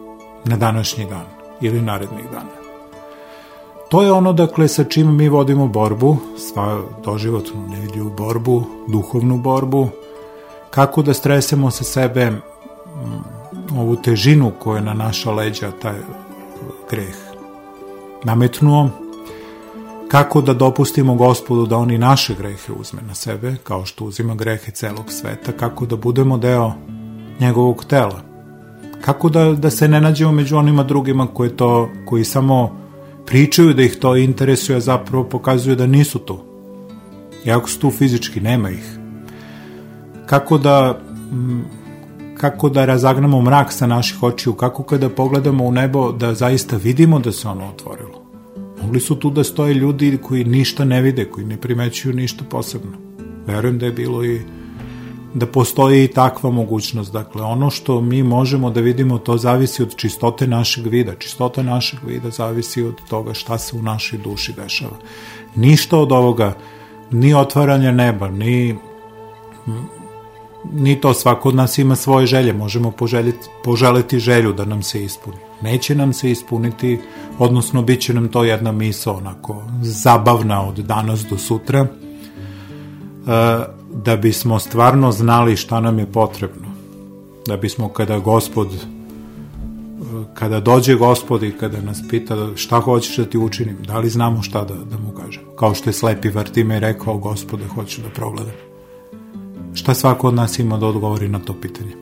[0.45, 1.27] na današnji dan
[1.61, 2.66] ili narednih dana.
[3.89, 9.89] To je ono, dakle, sa čim mi vodimo borbu, sva doživotnu nevidljivu borbu, duhovnu borbu,
[10.71, 12.33] kako da stresemo sa sebe
[13.79, 15.99] ovu težinu koju je na naša leđa taj
[16.91, 17.17] greh
[18.25, 18.89] nametnuo,
[20.09, 24.73] kako da dopustimo gospodu da oni naše grehe uzme na sebe, kao što uzima grehe
[24.73, 26.73] celog sveta, kako da budemo deo
[27.41, 28.21] njegovog tela,
[29.01, 32.86] kako da, da se ne nađemo među onima drugima koji, to, koji samo
[33.27, 36.39] pričaju da ih to interesuje, a zapravo pokazuju da nisu tu.
[37.45, 38.99] Iako su tu fizički, nema ih.
[40.27, 41.01] Kako da
[42.37, 47.19] kako da razagnamo mrak sa naših očiju, kako kada pogledamo u nebo da zaista vidimo
[47.19, 48.23] da se ono otvorilo.
[48.83, 52.93] Mogli su tu da stoje ljudi koji ništa ne vide, koji ne primećuju ništa posebno.
[53.47, 54.41] Verujem da je bilo i
[55.37, 57.13] da postoji i takva mogućnost.
[57.13, 61.15] Dakle, ono što mi možemo da vidimo, to zavisi od čistote našeg vida.
[61.19, 64.97] Čistota našeg vida zavisi od toga šta se u našoj duši dešava.
[65.55, 66.55] Ništa od ovoga,
[67.11, 68.77] ni otvaranje neba, ni
[70.73, 75.05] ni to svako od nas ima svoje želje, možemo poželjeti, poželiti želju da nam se
[75.05, 75.37] ispuni.
[75.63, 77.01] Neće nam se ispuniti,
[77.39, 84.17] odnosno bit će nam to jedna misa onako zabavna od danas do sutra, uh, da
[84.17, 86.67] bismo stvarno znali šta nam je potrebno.
[87.47, 88.69] Da bismo kada gospod
[90.35, 94.43] kada dođe gospod i kada nas pita šta hoćeš da ti učinim, da li znamo
[94.43, 95.43] šta da, da mu kažem.
[95.59, 98.55] Kao što je slepi Vartime rekao, gospode, hoću da progledam.
[99.75, 101.93] Šta svako od nas ima da odgovori na to pitanje?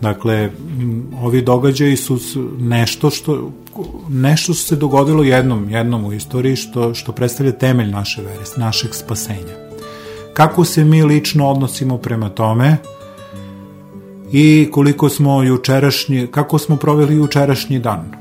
[0.00, 0.50] Dakle,
[1.22, 2.18] ovi događaji su
[2.58, 3.52] nešto što
[4.08, 8.94] nešto što se dogodilo jednom, jednom u istoriji što, što predstavlja temelj naše vere, našeg
[8.94, 9.63] spasenja
[10.34, 12.76] kako se mi lično odnosimo prema tome
[14.32, 18.12] i koliko smo jučerašnji, kako smo proveli jučerašnji dan,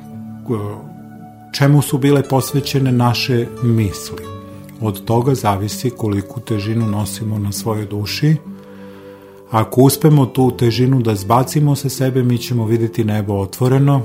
[1.54, 4.34] čemu su bile posvećene naše misli.
[4.82, 8.36] od toga zavisi koliku težinu nosimo na svojoj duši.
[9.52, 14.02] Ako uspemo tu težinu da zbacimo sa sebe, mi ćemo videti nebo otvoreno.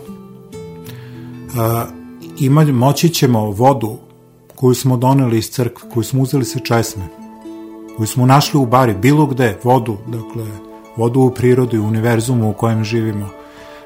[2.40, 3.96] ima, moći ćemo vodu
[4.54, 7.17] koju smo doneli iz crkve, koju smo uzeli sa česme,
[7.98, 10.46] koju smo našli u bari, bilo gde, vodu, dakle,
[10.96, 13.28] vodu u prirodi, u univerzumu u kojem živimo,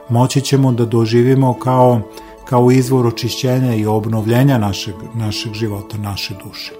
[0.08, 2.00] moći ćemo da doživimo kao,
[2.44, 6.72] kao izvor očišćenja i obnovljenja našeg, našeg života, naše duše.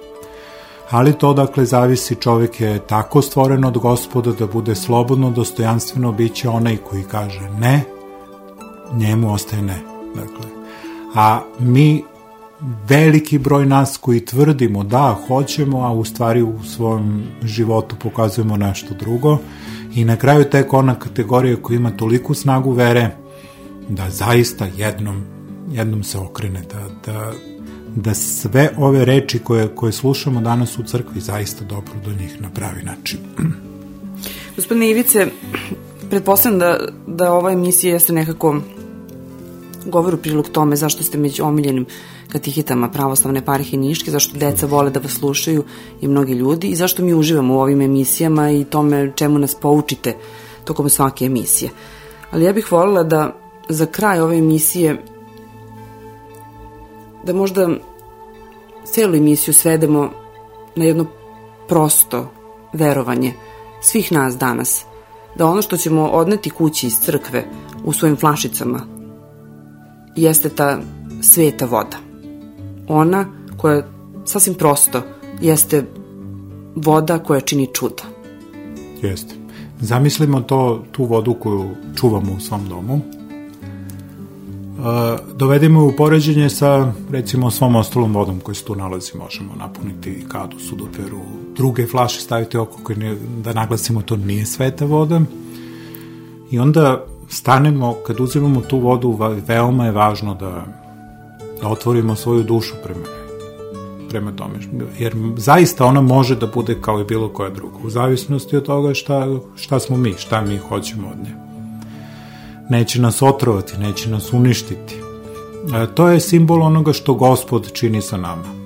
[0.89, 6.49] Ali to dakle zavisi čovjek je tako stvoren od gospoda da bude slobodno, dostojanstveno biće
[6.49, 7.83] onaj koji kaže ne,
[8.93, 9.79] njemu ostaje ne.
[10.15, 10.45] Dakle,
[11.15, 12.03] a mi
[12.89, 18.93] veliki broj nas koji tvrdimo da hoćemo, a u stvari u svom životu pokazujemo nešto
[18.99, 19.37] drugo
[19.95, 23.09] i na kraju tek ona kategorija koja ima toliku snagu vere
[23.89, 25.23] da zaista jednom,
[25.71, 27.31] jednom se okrene, da, da,
[27.95, 32.49] da sve ove reči koje, koje slušamo danas u crkvi zaista dobro do njih na
[32.49, 33.19] pravi način.
[34.55, 35.27] Gospodine Ivice,
[36.09, 38.61] pretpostavljam da, da ova emisija jeste nekako
[39.85, 41.85] govor u prilog tome zašto ste među omiljenim
[42.33, 45.63] katihitama pravoslavne parhe Niške, zašto deca vole da vas slušaju
[46.01, 50.15] i mnogi ljudi i zašto mi uživamo u ovim emisijama i tome čemu nas poučite
[50.65, 51.71] tokom svake emisije.
[52.31, 53.35] Ali ja bih voljela da
[53.69, 55.03] za kraj ove emisije
[57.23, 57.69] da možda
[58.85, 60.09] celu emisiju svedemo
[60.75, 61.05] na jedno
[61.67, 62.31] prosto
[62.73, 63.33] verovanje
[63.81, 64.85] svih nas danas,
[65.35, 67.45] da ono što ćemo odneti kući iz crkve
[67.85, 68.81] u svojim flašicama
[70.15, 70.79] jeste ta
[71.21, 72.02] sveta voda.
[72.87, 73.25] Ona
[73.57, 73.83] koja
[74.25, 75.01] sasvim prosto
[75.41, 75.85] jeste
[76.75, 78.03] voda koja čini čuda.
[79.01, 79.35] Jeste.
[79.79, 83.01] Zamislimo to, tu vodu koju čuvamo u svom domu,
[85.35, 90.59] dovedemo u poređenje sa recimo svom ostalom vodom koji se tu nalazi možemo napuniti kadu,
[90.59, 91.19] sudoperu,
[91.55, 95.21] druge flaše staviti oko koje ne, da naglasimo to nije sveta voda
[96.51, 100.82] i onda stanemo, kad uzimamo tu vodu veoma je važno da,
[101.61, 103.05] da otvorimo svoju dušu prema
[104.09, 104.53] prema tome,
[104.99, 108.93] jer zaista ona može da bude kao i bilo koja druga, u zavisnosti od toga
[108.93, 111.43] šta, šta smo mi, šta mi hoćemo od nje
[112.69, 114.95] neće nas otrovati, neće nas uništiti.
[115.75, 118.63] E, to je simbol onoga što gospod čini sa nama.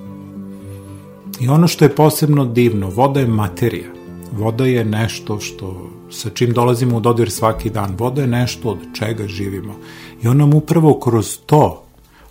[1.40, 3.88] I ono što je posebno divno, voda je materija.
[4.32, 7.94] Voda je nešto što sa čim dolazimo u dodir svaki dan.
[7.98, 9.74] Voda je nešto od čega živimo.
[10.22, 11.84] I on nam upravo kroz to,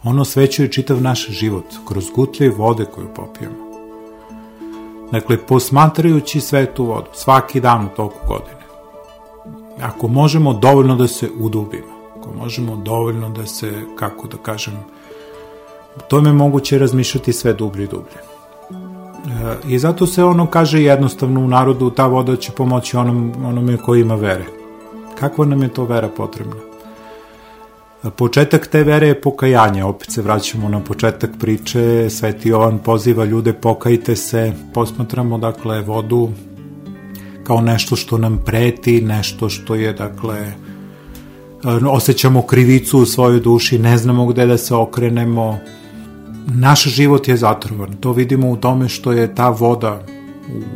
[0.08, 3.68] ono svećuje čitav naš život, kroz gutlje vode koju popijemo.
[5.12, 8.58] Dakle, posmatrajući svetu vodu, svaki dan u toku godine,
[9.82, 14.74] ako možemo dovoljno da se udubimo, ako možemo dovoljno da se, kako da kažem,
[16.08, 18.18] to je moguće razmišljati sve dublje i dublje.
[19.28, 23.78] E, I zato se ono kaže jednostavno u narodu, ta voda će pomoći onom, onome
[23.78, 24.46] koji ima vere.
[25.20, 26.67] Kakva nam je to vera potrebna?
[28.16, 33.54] Početak te vere je pokajanje, opet se vraćamo na početak priče, Sveti Jovan poziva ljude
[33.54, 36.30] pokajte se, posmatramo dakle vodu
[37.44, 40.54] kao nešto što nam preti, nešto što je, dakle,
[41.90, 45.60] osjećamo krivicu u svojoj duši, ne znamo gde da se okrenemo.
[46.48, 47.94] Naš život je zatrovan.
[48.00, 50.04] To vidimo u tome što je ta voda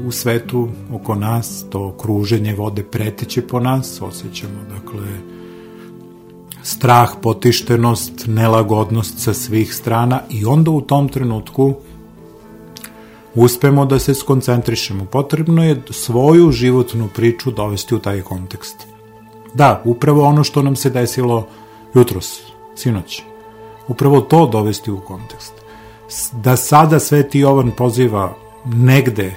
[0.07, 5.30] u svetu oko nas, to kruženje vode preteće po nas, osjećamo, dakle,
[6.63, 11.73] strah, potištenost, nelagodnost sa svih strana i onda u tom trenutku
[13.35, 15.05] uspemo da se skoncentrišemo.
[15.05, 18.87] Potrebno je svoju životnu priču dovesti u taj kontekst.
[19.53, 21.47] Da, upravo ono što nam se desilo
[21.95, 22.39] jutros,
[22.75, 23.21] sinoć.
[23.87, 25.53] Upravo to dovesti u kontekst.
[26.31, 28.33] Da sada Sveti Jovan poziva
[28.65, 29.35] negde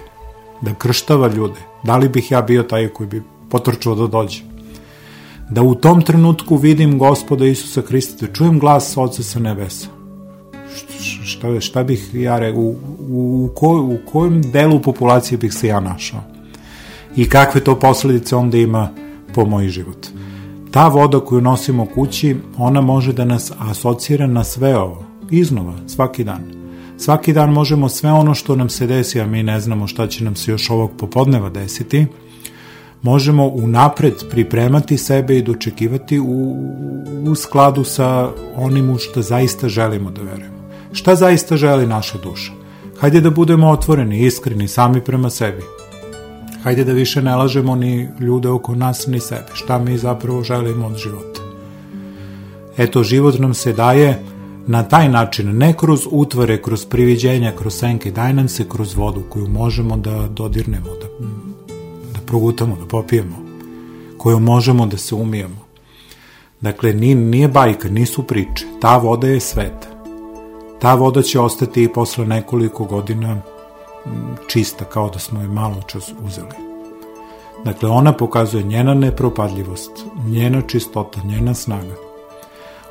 [0.60, 4.53] da krštava ljude, da li bih ja bio taj koji bi potrčao da dođe?
[5.50, 9.94] Da u tom trenutku vidim gospoda Isusa Hrista, da čujem glas Oca sa nebesa
[11.24, 12.76] šta, šta bih ja re, u,
[13.08, 16.20] u, ko, u kojem delu populacije bih se ja našao
[17.16, 18.90] i kakve to posledice onda ima
[19.34, 20.06] po moj život.
[20.70, 26.24] Ta voda koju nosimo kući, ona može da nas asocira na sve ovo, iznova, svaki
[26.24, 26.42] dan.
[26.98, 30.24] Svaki dan možemo sve ono što nam se desi, a mi ne znamo šta će
[30.24, 32.06] nam se još ovog popodneva desiti,
[33.04, 36.56] možemo unapred pripremati sebe i dočekivati u,
[37.30, 40.64] u skladu sa onim u što zaista želimo da verujemo.
[40.92, 42.52] Šta zaista želi naša duša?
[43.00, 45.62] Hajde da budemo otvoreni, iskreni, sami prema sebi.
[46.62, 49.50] Hajde da više ne lažemo ni ljude oko nas, ni sebe.
[49.52, 51.40] Šta mi zapravo želimo od života?
[52.78, 54.22] Eto, život nam se daje
[54.66, 59.22] na taj način, ne kroz utvare, kroz priviđenja, kroz senke, daj nam se kroz vodu
[59.28, 61.08] koju možemo da dodirnemo, da
[62.34, 63.36] progutamo, da popijemo,
[64.18, 65.56] koju možemo da se umijemo.
[66.60, 68.66] Dakle, nije bajka, nisu priče.
[68.80, 69.88] Ta voda je sveta.
[70.80, 73.36] Ta voda će ostati i posle nekoliko godina
[74.48, 76.56] čista, kao da smo je malo čas uzeli.
[77.64, 81.94] Dakle, ona pokazuje njena nepropadljivost, njena čistota, njena snaga.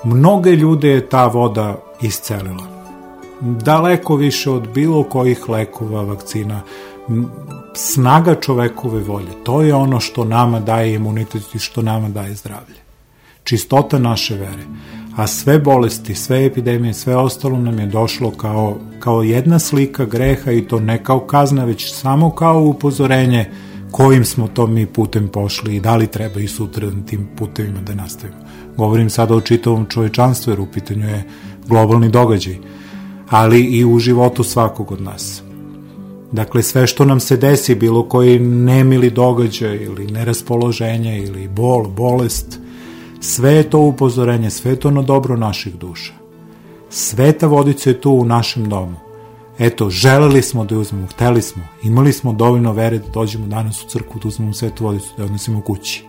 [0.04, 2.68] Mnoge ljude je ta voda iscelila.
[3.41, 6.62] Daleko više od bilo kojih lekova, vakcina,
[7.76, 9.32] snaga čovekove volje.
[9.44, 12.76] To je ono što nama daje imunitet i što nama daje zdravlje.
[13.44, 14.64] Čistota naše vere.
[15.16, 20.52] A sve bolesti, sve epidemije, sve ostalo nam je došlo kao, kao jedna slika greha
[20.52, 23.52] i to ne kao kazna, već samo kao upozorenje
[23.92, 27.96] kojim smo to mi putem pošli i da li treba i sutra tim putevima da
[27.96, 28.40] nastavimo.
[28.78, 31.24] Govorim sada o čitavom čovečanstvu jer u pitanju je
[31.68, 32.58] globalni događaj,
[33.30, 35.43] ali i u životu svakog od nas.
[36.34, 42.60] Dakle, sve što nam se desi, bilo koji nemili događaj ili neraspoloženje ili bol, bolest,
[43.22, 46.14] sve je to upozorenje, sve je to na dobro naših duša.
[46.90, 48.96] Sveta vodica je tu u našem domu.
[49.60, 53.84] Eto, želeli smo da je uzmemo, hteli smo, imali smo dovoljno vere da dođemo danas
[53.84, 56.06] u crkvu, da uzmemo svetu vodicu, da je odnesemo kući.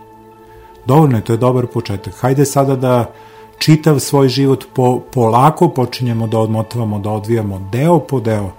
[0.86, 2.14] Dovoljno je, to je dobar početak.
[2.14, 3.12] Hajde sada da
[3.58, 8.50] čitav svoj život po, polako počinjemo da odmotavamo, da odvijamo deo po deo,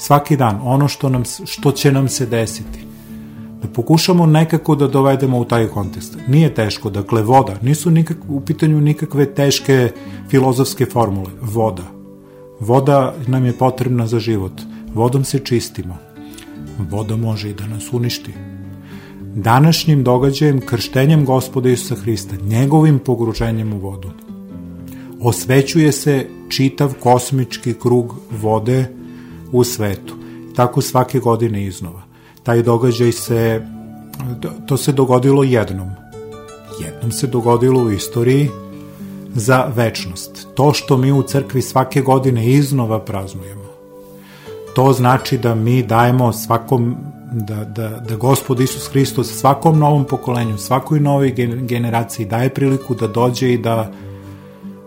[0.00, 2.86] svaki dan, ono što, nam, što će nam se desiti.
[3.62, 6.16] Da pokušamo nekako da dovedemo u taj kontekst.
[6.28, 9.90] Nije teško, dakle, voda, nisu nikak, u pitanju nikakve teške
[10.28, 11.30] filozofske formule.
[11.40, 11.84] Voda.
[12.60, 14.52] Voda nam je potrebna za život.
[14.94, 15.96] Vodom se čistimo.
[16.90, 18.32] Voda može i da nas uništi
[19.34, 24.10] današnjim događajem krštenjem gospoda Isusa Hrista, njegovim pogruženjem u vodu.
[25.20, 28.99] Osvećuje se čitav kosmički krug vode
[29.52, 30.14] u svetu.
[30.56, 32.02] Tako svake godine iznova.
[32.42, 33.66] Taj događaj se,
[34.66, 35.90] to se dogodilo jednom.
[36.80, 38.48] Jednom se dogodilo u istoriji
[39.34, 40.46] za večnost.
[40.54, 43.64] To što mi u crkvi svake godine iznova praznujemo.
[44.74, 46.96] To znači da mi dajemo svakom
[47.32, 51.30] da, da, da gospod Isus Hristos svakom novom pokolenju, svakoj novoj
[51.60, 53.92] generaciji daje priliku da dođe i da,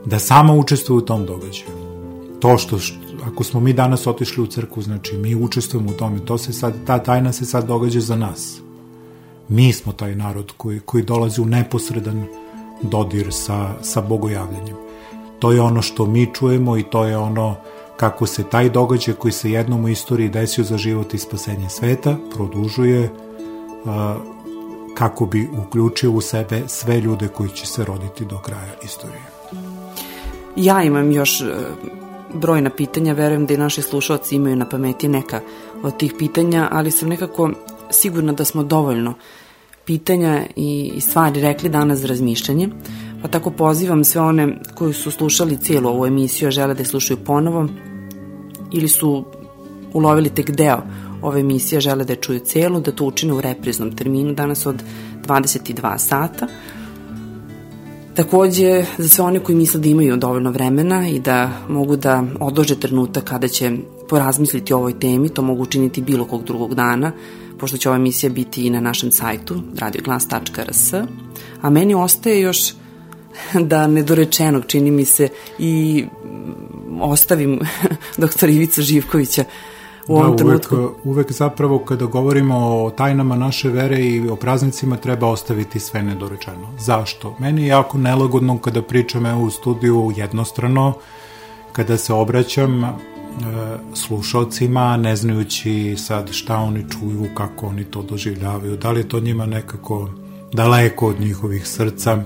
[0.06, 1.83] da samo učestvuje u tom događaju.
[2.44, 2.96] To što, što
[3.28, 6.74] ako smo mi danas otišli u crku, znači mi učestvujemo u tome, to se sad,
[6.86, 8.62] ta tajna se sad događa za nas.
[9.50, 12.26] Mi smo taj narod koji, koji dolazi u neposredan
[12.82, 14.76] dodir sa, sa bogojavljanjem.
[15.40, 17.56] To je ono što mi čujemo i to je ono
[17.98, 22.18] kako se taj događaj koji se jednom u istoriji desio za život i spasenje sveta
[22.36, 23.10] produžuje
[24.96, 29.24] kako bi uključio u sebe sve ljude koji će se roditi do kraja istorije.
[30.56, 31.46] Ja imam još e,
[32.34, 35.42] brojna pitanja, verujem da i naši slušalci imaju na pameti neka
[35.84, 37.52] od tih pitanja, ali sam nekako
[37.92, 39.14] sigurna da smo dovoljno
[39.86, 42.70] pitanja i stvari rekli danas za razmišljanje,
[43.22, 46.86] pa tako pozivam sve one koji su slušali cijelu ovu emisiju, a žele da je
[46.86, 47.68] slušaju ponovo,
[48.72, 49.26] ili su
[49.94, 50.82] ulovili tek deo
[51.22, 54.84] ove emisije, žele da je čuju celu, da to učine u repriznom terminu danas od
[55.28, 56.48] 22 sata.
[58.16, 62.80] Takođe, za sve one koji misle da imaju dovoljno vremena i da mogu da odlože
[62.80, 63.72] trenutak kada će
[64.10, 67.12] porazmisliti o ovoj temi, to mogu učiniti bilo kog drugog dana,
[67.60, 70.94] pošto će ova emisija biti i na našem sajtu radioglas.rs.
[71.62, 72.74] A meni ostaje još
[73.70, 76.06] da nedorečenog čini mi se i
[77.02, 77.60] ostavim
[78.18, 79.44] doktor Ivica Živkovića
[80.08, 81.00] u ovom da, uvek, trenutku.
[81.04, 86.68] Uvek zapravo kada govorimo o tajnama naše vere i o praznicima treba ostaviti sve nedorečeno.
[86.80, 87.36] Zašto?
[87.40, 90.94] Meni je jako nelagodno kada pričam evo u studiju jednostrano,
[91.72, 92.92] kada se obraćam e,
[93.94, 99.20] slušalcima, ne znajući sad šta oni čuju, kako oni to doživljavaju, da li je to
[99.20, 100.10] njima nekako
[100.52, 102.24] daleko od njihovih srca.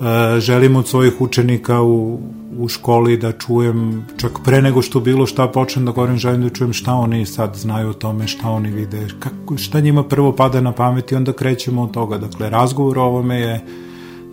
[0.00, 2.20] E, želim od svojih učenika u
[2.58, 6.50] u školi da čujem, čak pre nego što bilo šta počnem da govorim, želim da
[6.50, 10.60] čujem šta oni sad znaju o tome, šta oni vide, kako, šta njima prvo pada
[10.60, 12.18] na pamet i onda krećemo od toga.
[12.18, 13.64] Dakle, razgovor o ovome je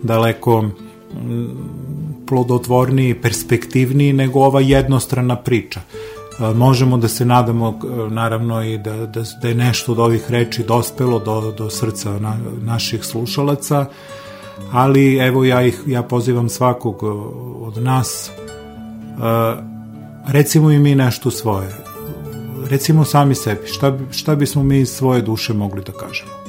[0.02, 0.72] daleko mm,
[2.26, 5.80] plodotvorniji, perspektivniji nego ova jednostrana priča.
[5.80, 10.64] E, možemo da se nadamo naravno i da, da, da je nešto od ovih reči
[10.64, 13.86] dospelo do, do srca na, naših slušalaca,
[14.72, 17.02] ali evo ja ih ja pozivam svakog
[17.60, 19.22] od nas uh,
[20.26, 21.74] recimo i mi nešto svoje
[22.70, 26.46] recimo sami sebi šta, šta bismo mi iz svoje duše mogli da kažemo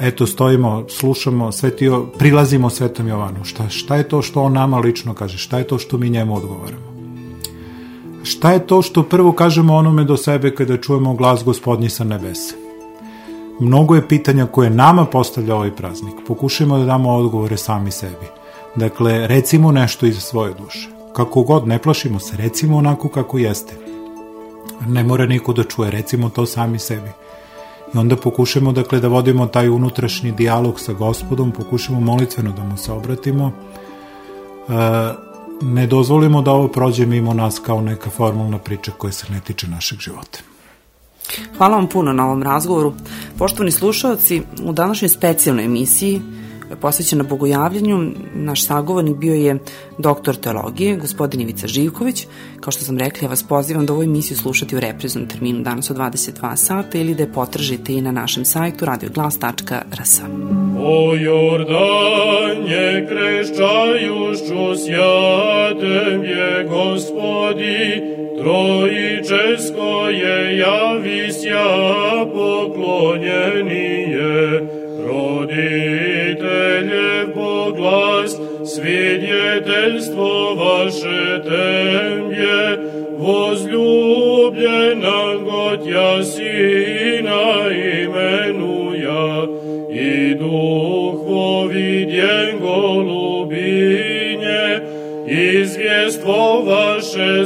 [0.00, 3.44] eto stojimo, slušamo svetio, prilazimo Svetom Jovanu.
[3.44, 5.38] Šta, šta je to što on nama lično kaže?
[5.38, 6.88] Šta je to što mi njemu odgovaramo?
[8.22, 12.67] Šta je to što prvo kažemo onome do sebe kada čujemo glas gospodnji sa nebesa?
[13.60, 16.14] Mnogo je pitanja koje nama postavlja ovaj praznik.
[16.26, 18.26] Pokušajmo da damo odgovore sami sebi.
[18.76, 20.88] Dakle, recimo nešto iz svoje duše.
[21.12, 23.74] Kako god, ne plašimo se, recimo onako kako jeste.
[24.86, 27.10] Ne mora niko da čuje, recimo to sami sebi.
[27.94, 32.76] I onda pokušamo dakle da vodimo taj unutrašnji dijalog sa gospodom, pokušamo molitveno da mu
[32.76, 33.52] se obratimo.
[33.52, 34.72] E,
[35.62, 39.66] ne dozvolimo da ovo prođe mimo nas kao neka formalna priča koja se ne tiče
[39.68, 40.38] našeg života.
[41.56, 42.94] Hvala vam puno na ovom razgovoru.
[43.38, 46.20] Poštovani slušalci, u današnjoj specijalnoj emisiji
[46.80, 48.10] posvećena bogojavljanju.
[48.34, 49.58] Naš sagovornik bio je
[49.98, 52.26] doktor teologije, gospodin Ivica Živković.
[52.60, 55.90] Kao što sam rekla, ja vas pozivam da ovu emisiju slušati u repriznom terminu danas
[55.90, 60.20] od 22 sata ili da je potražite i na našem sajtu radioglas.rs.
[60.80, 71.68] O Jordanje krešćajušću sjatem je gospodi, trojičesko je javisja
[72.34, 74.60] poklonjenije,
[75.08, 78.36] roditelje poglas,
[78.74, 82.78] svjedjeteljstvo vaše temje,
[83.18, 86.87] vozljubljena gotja sina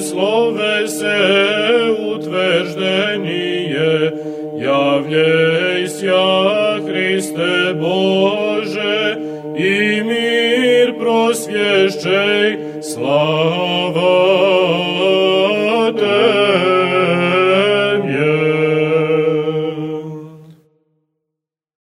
[0.00, 1.18] slove se
[2.14, 4.12] utveždenije,
[4.58, 9.16] javljej sja Hriste Bože,
[9.56, 14.31] i mir prosvješćej, slava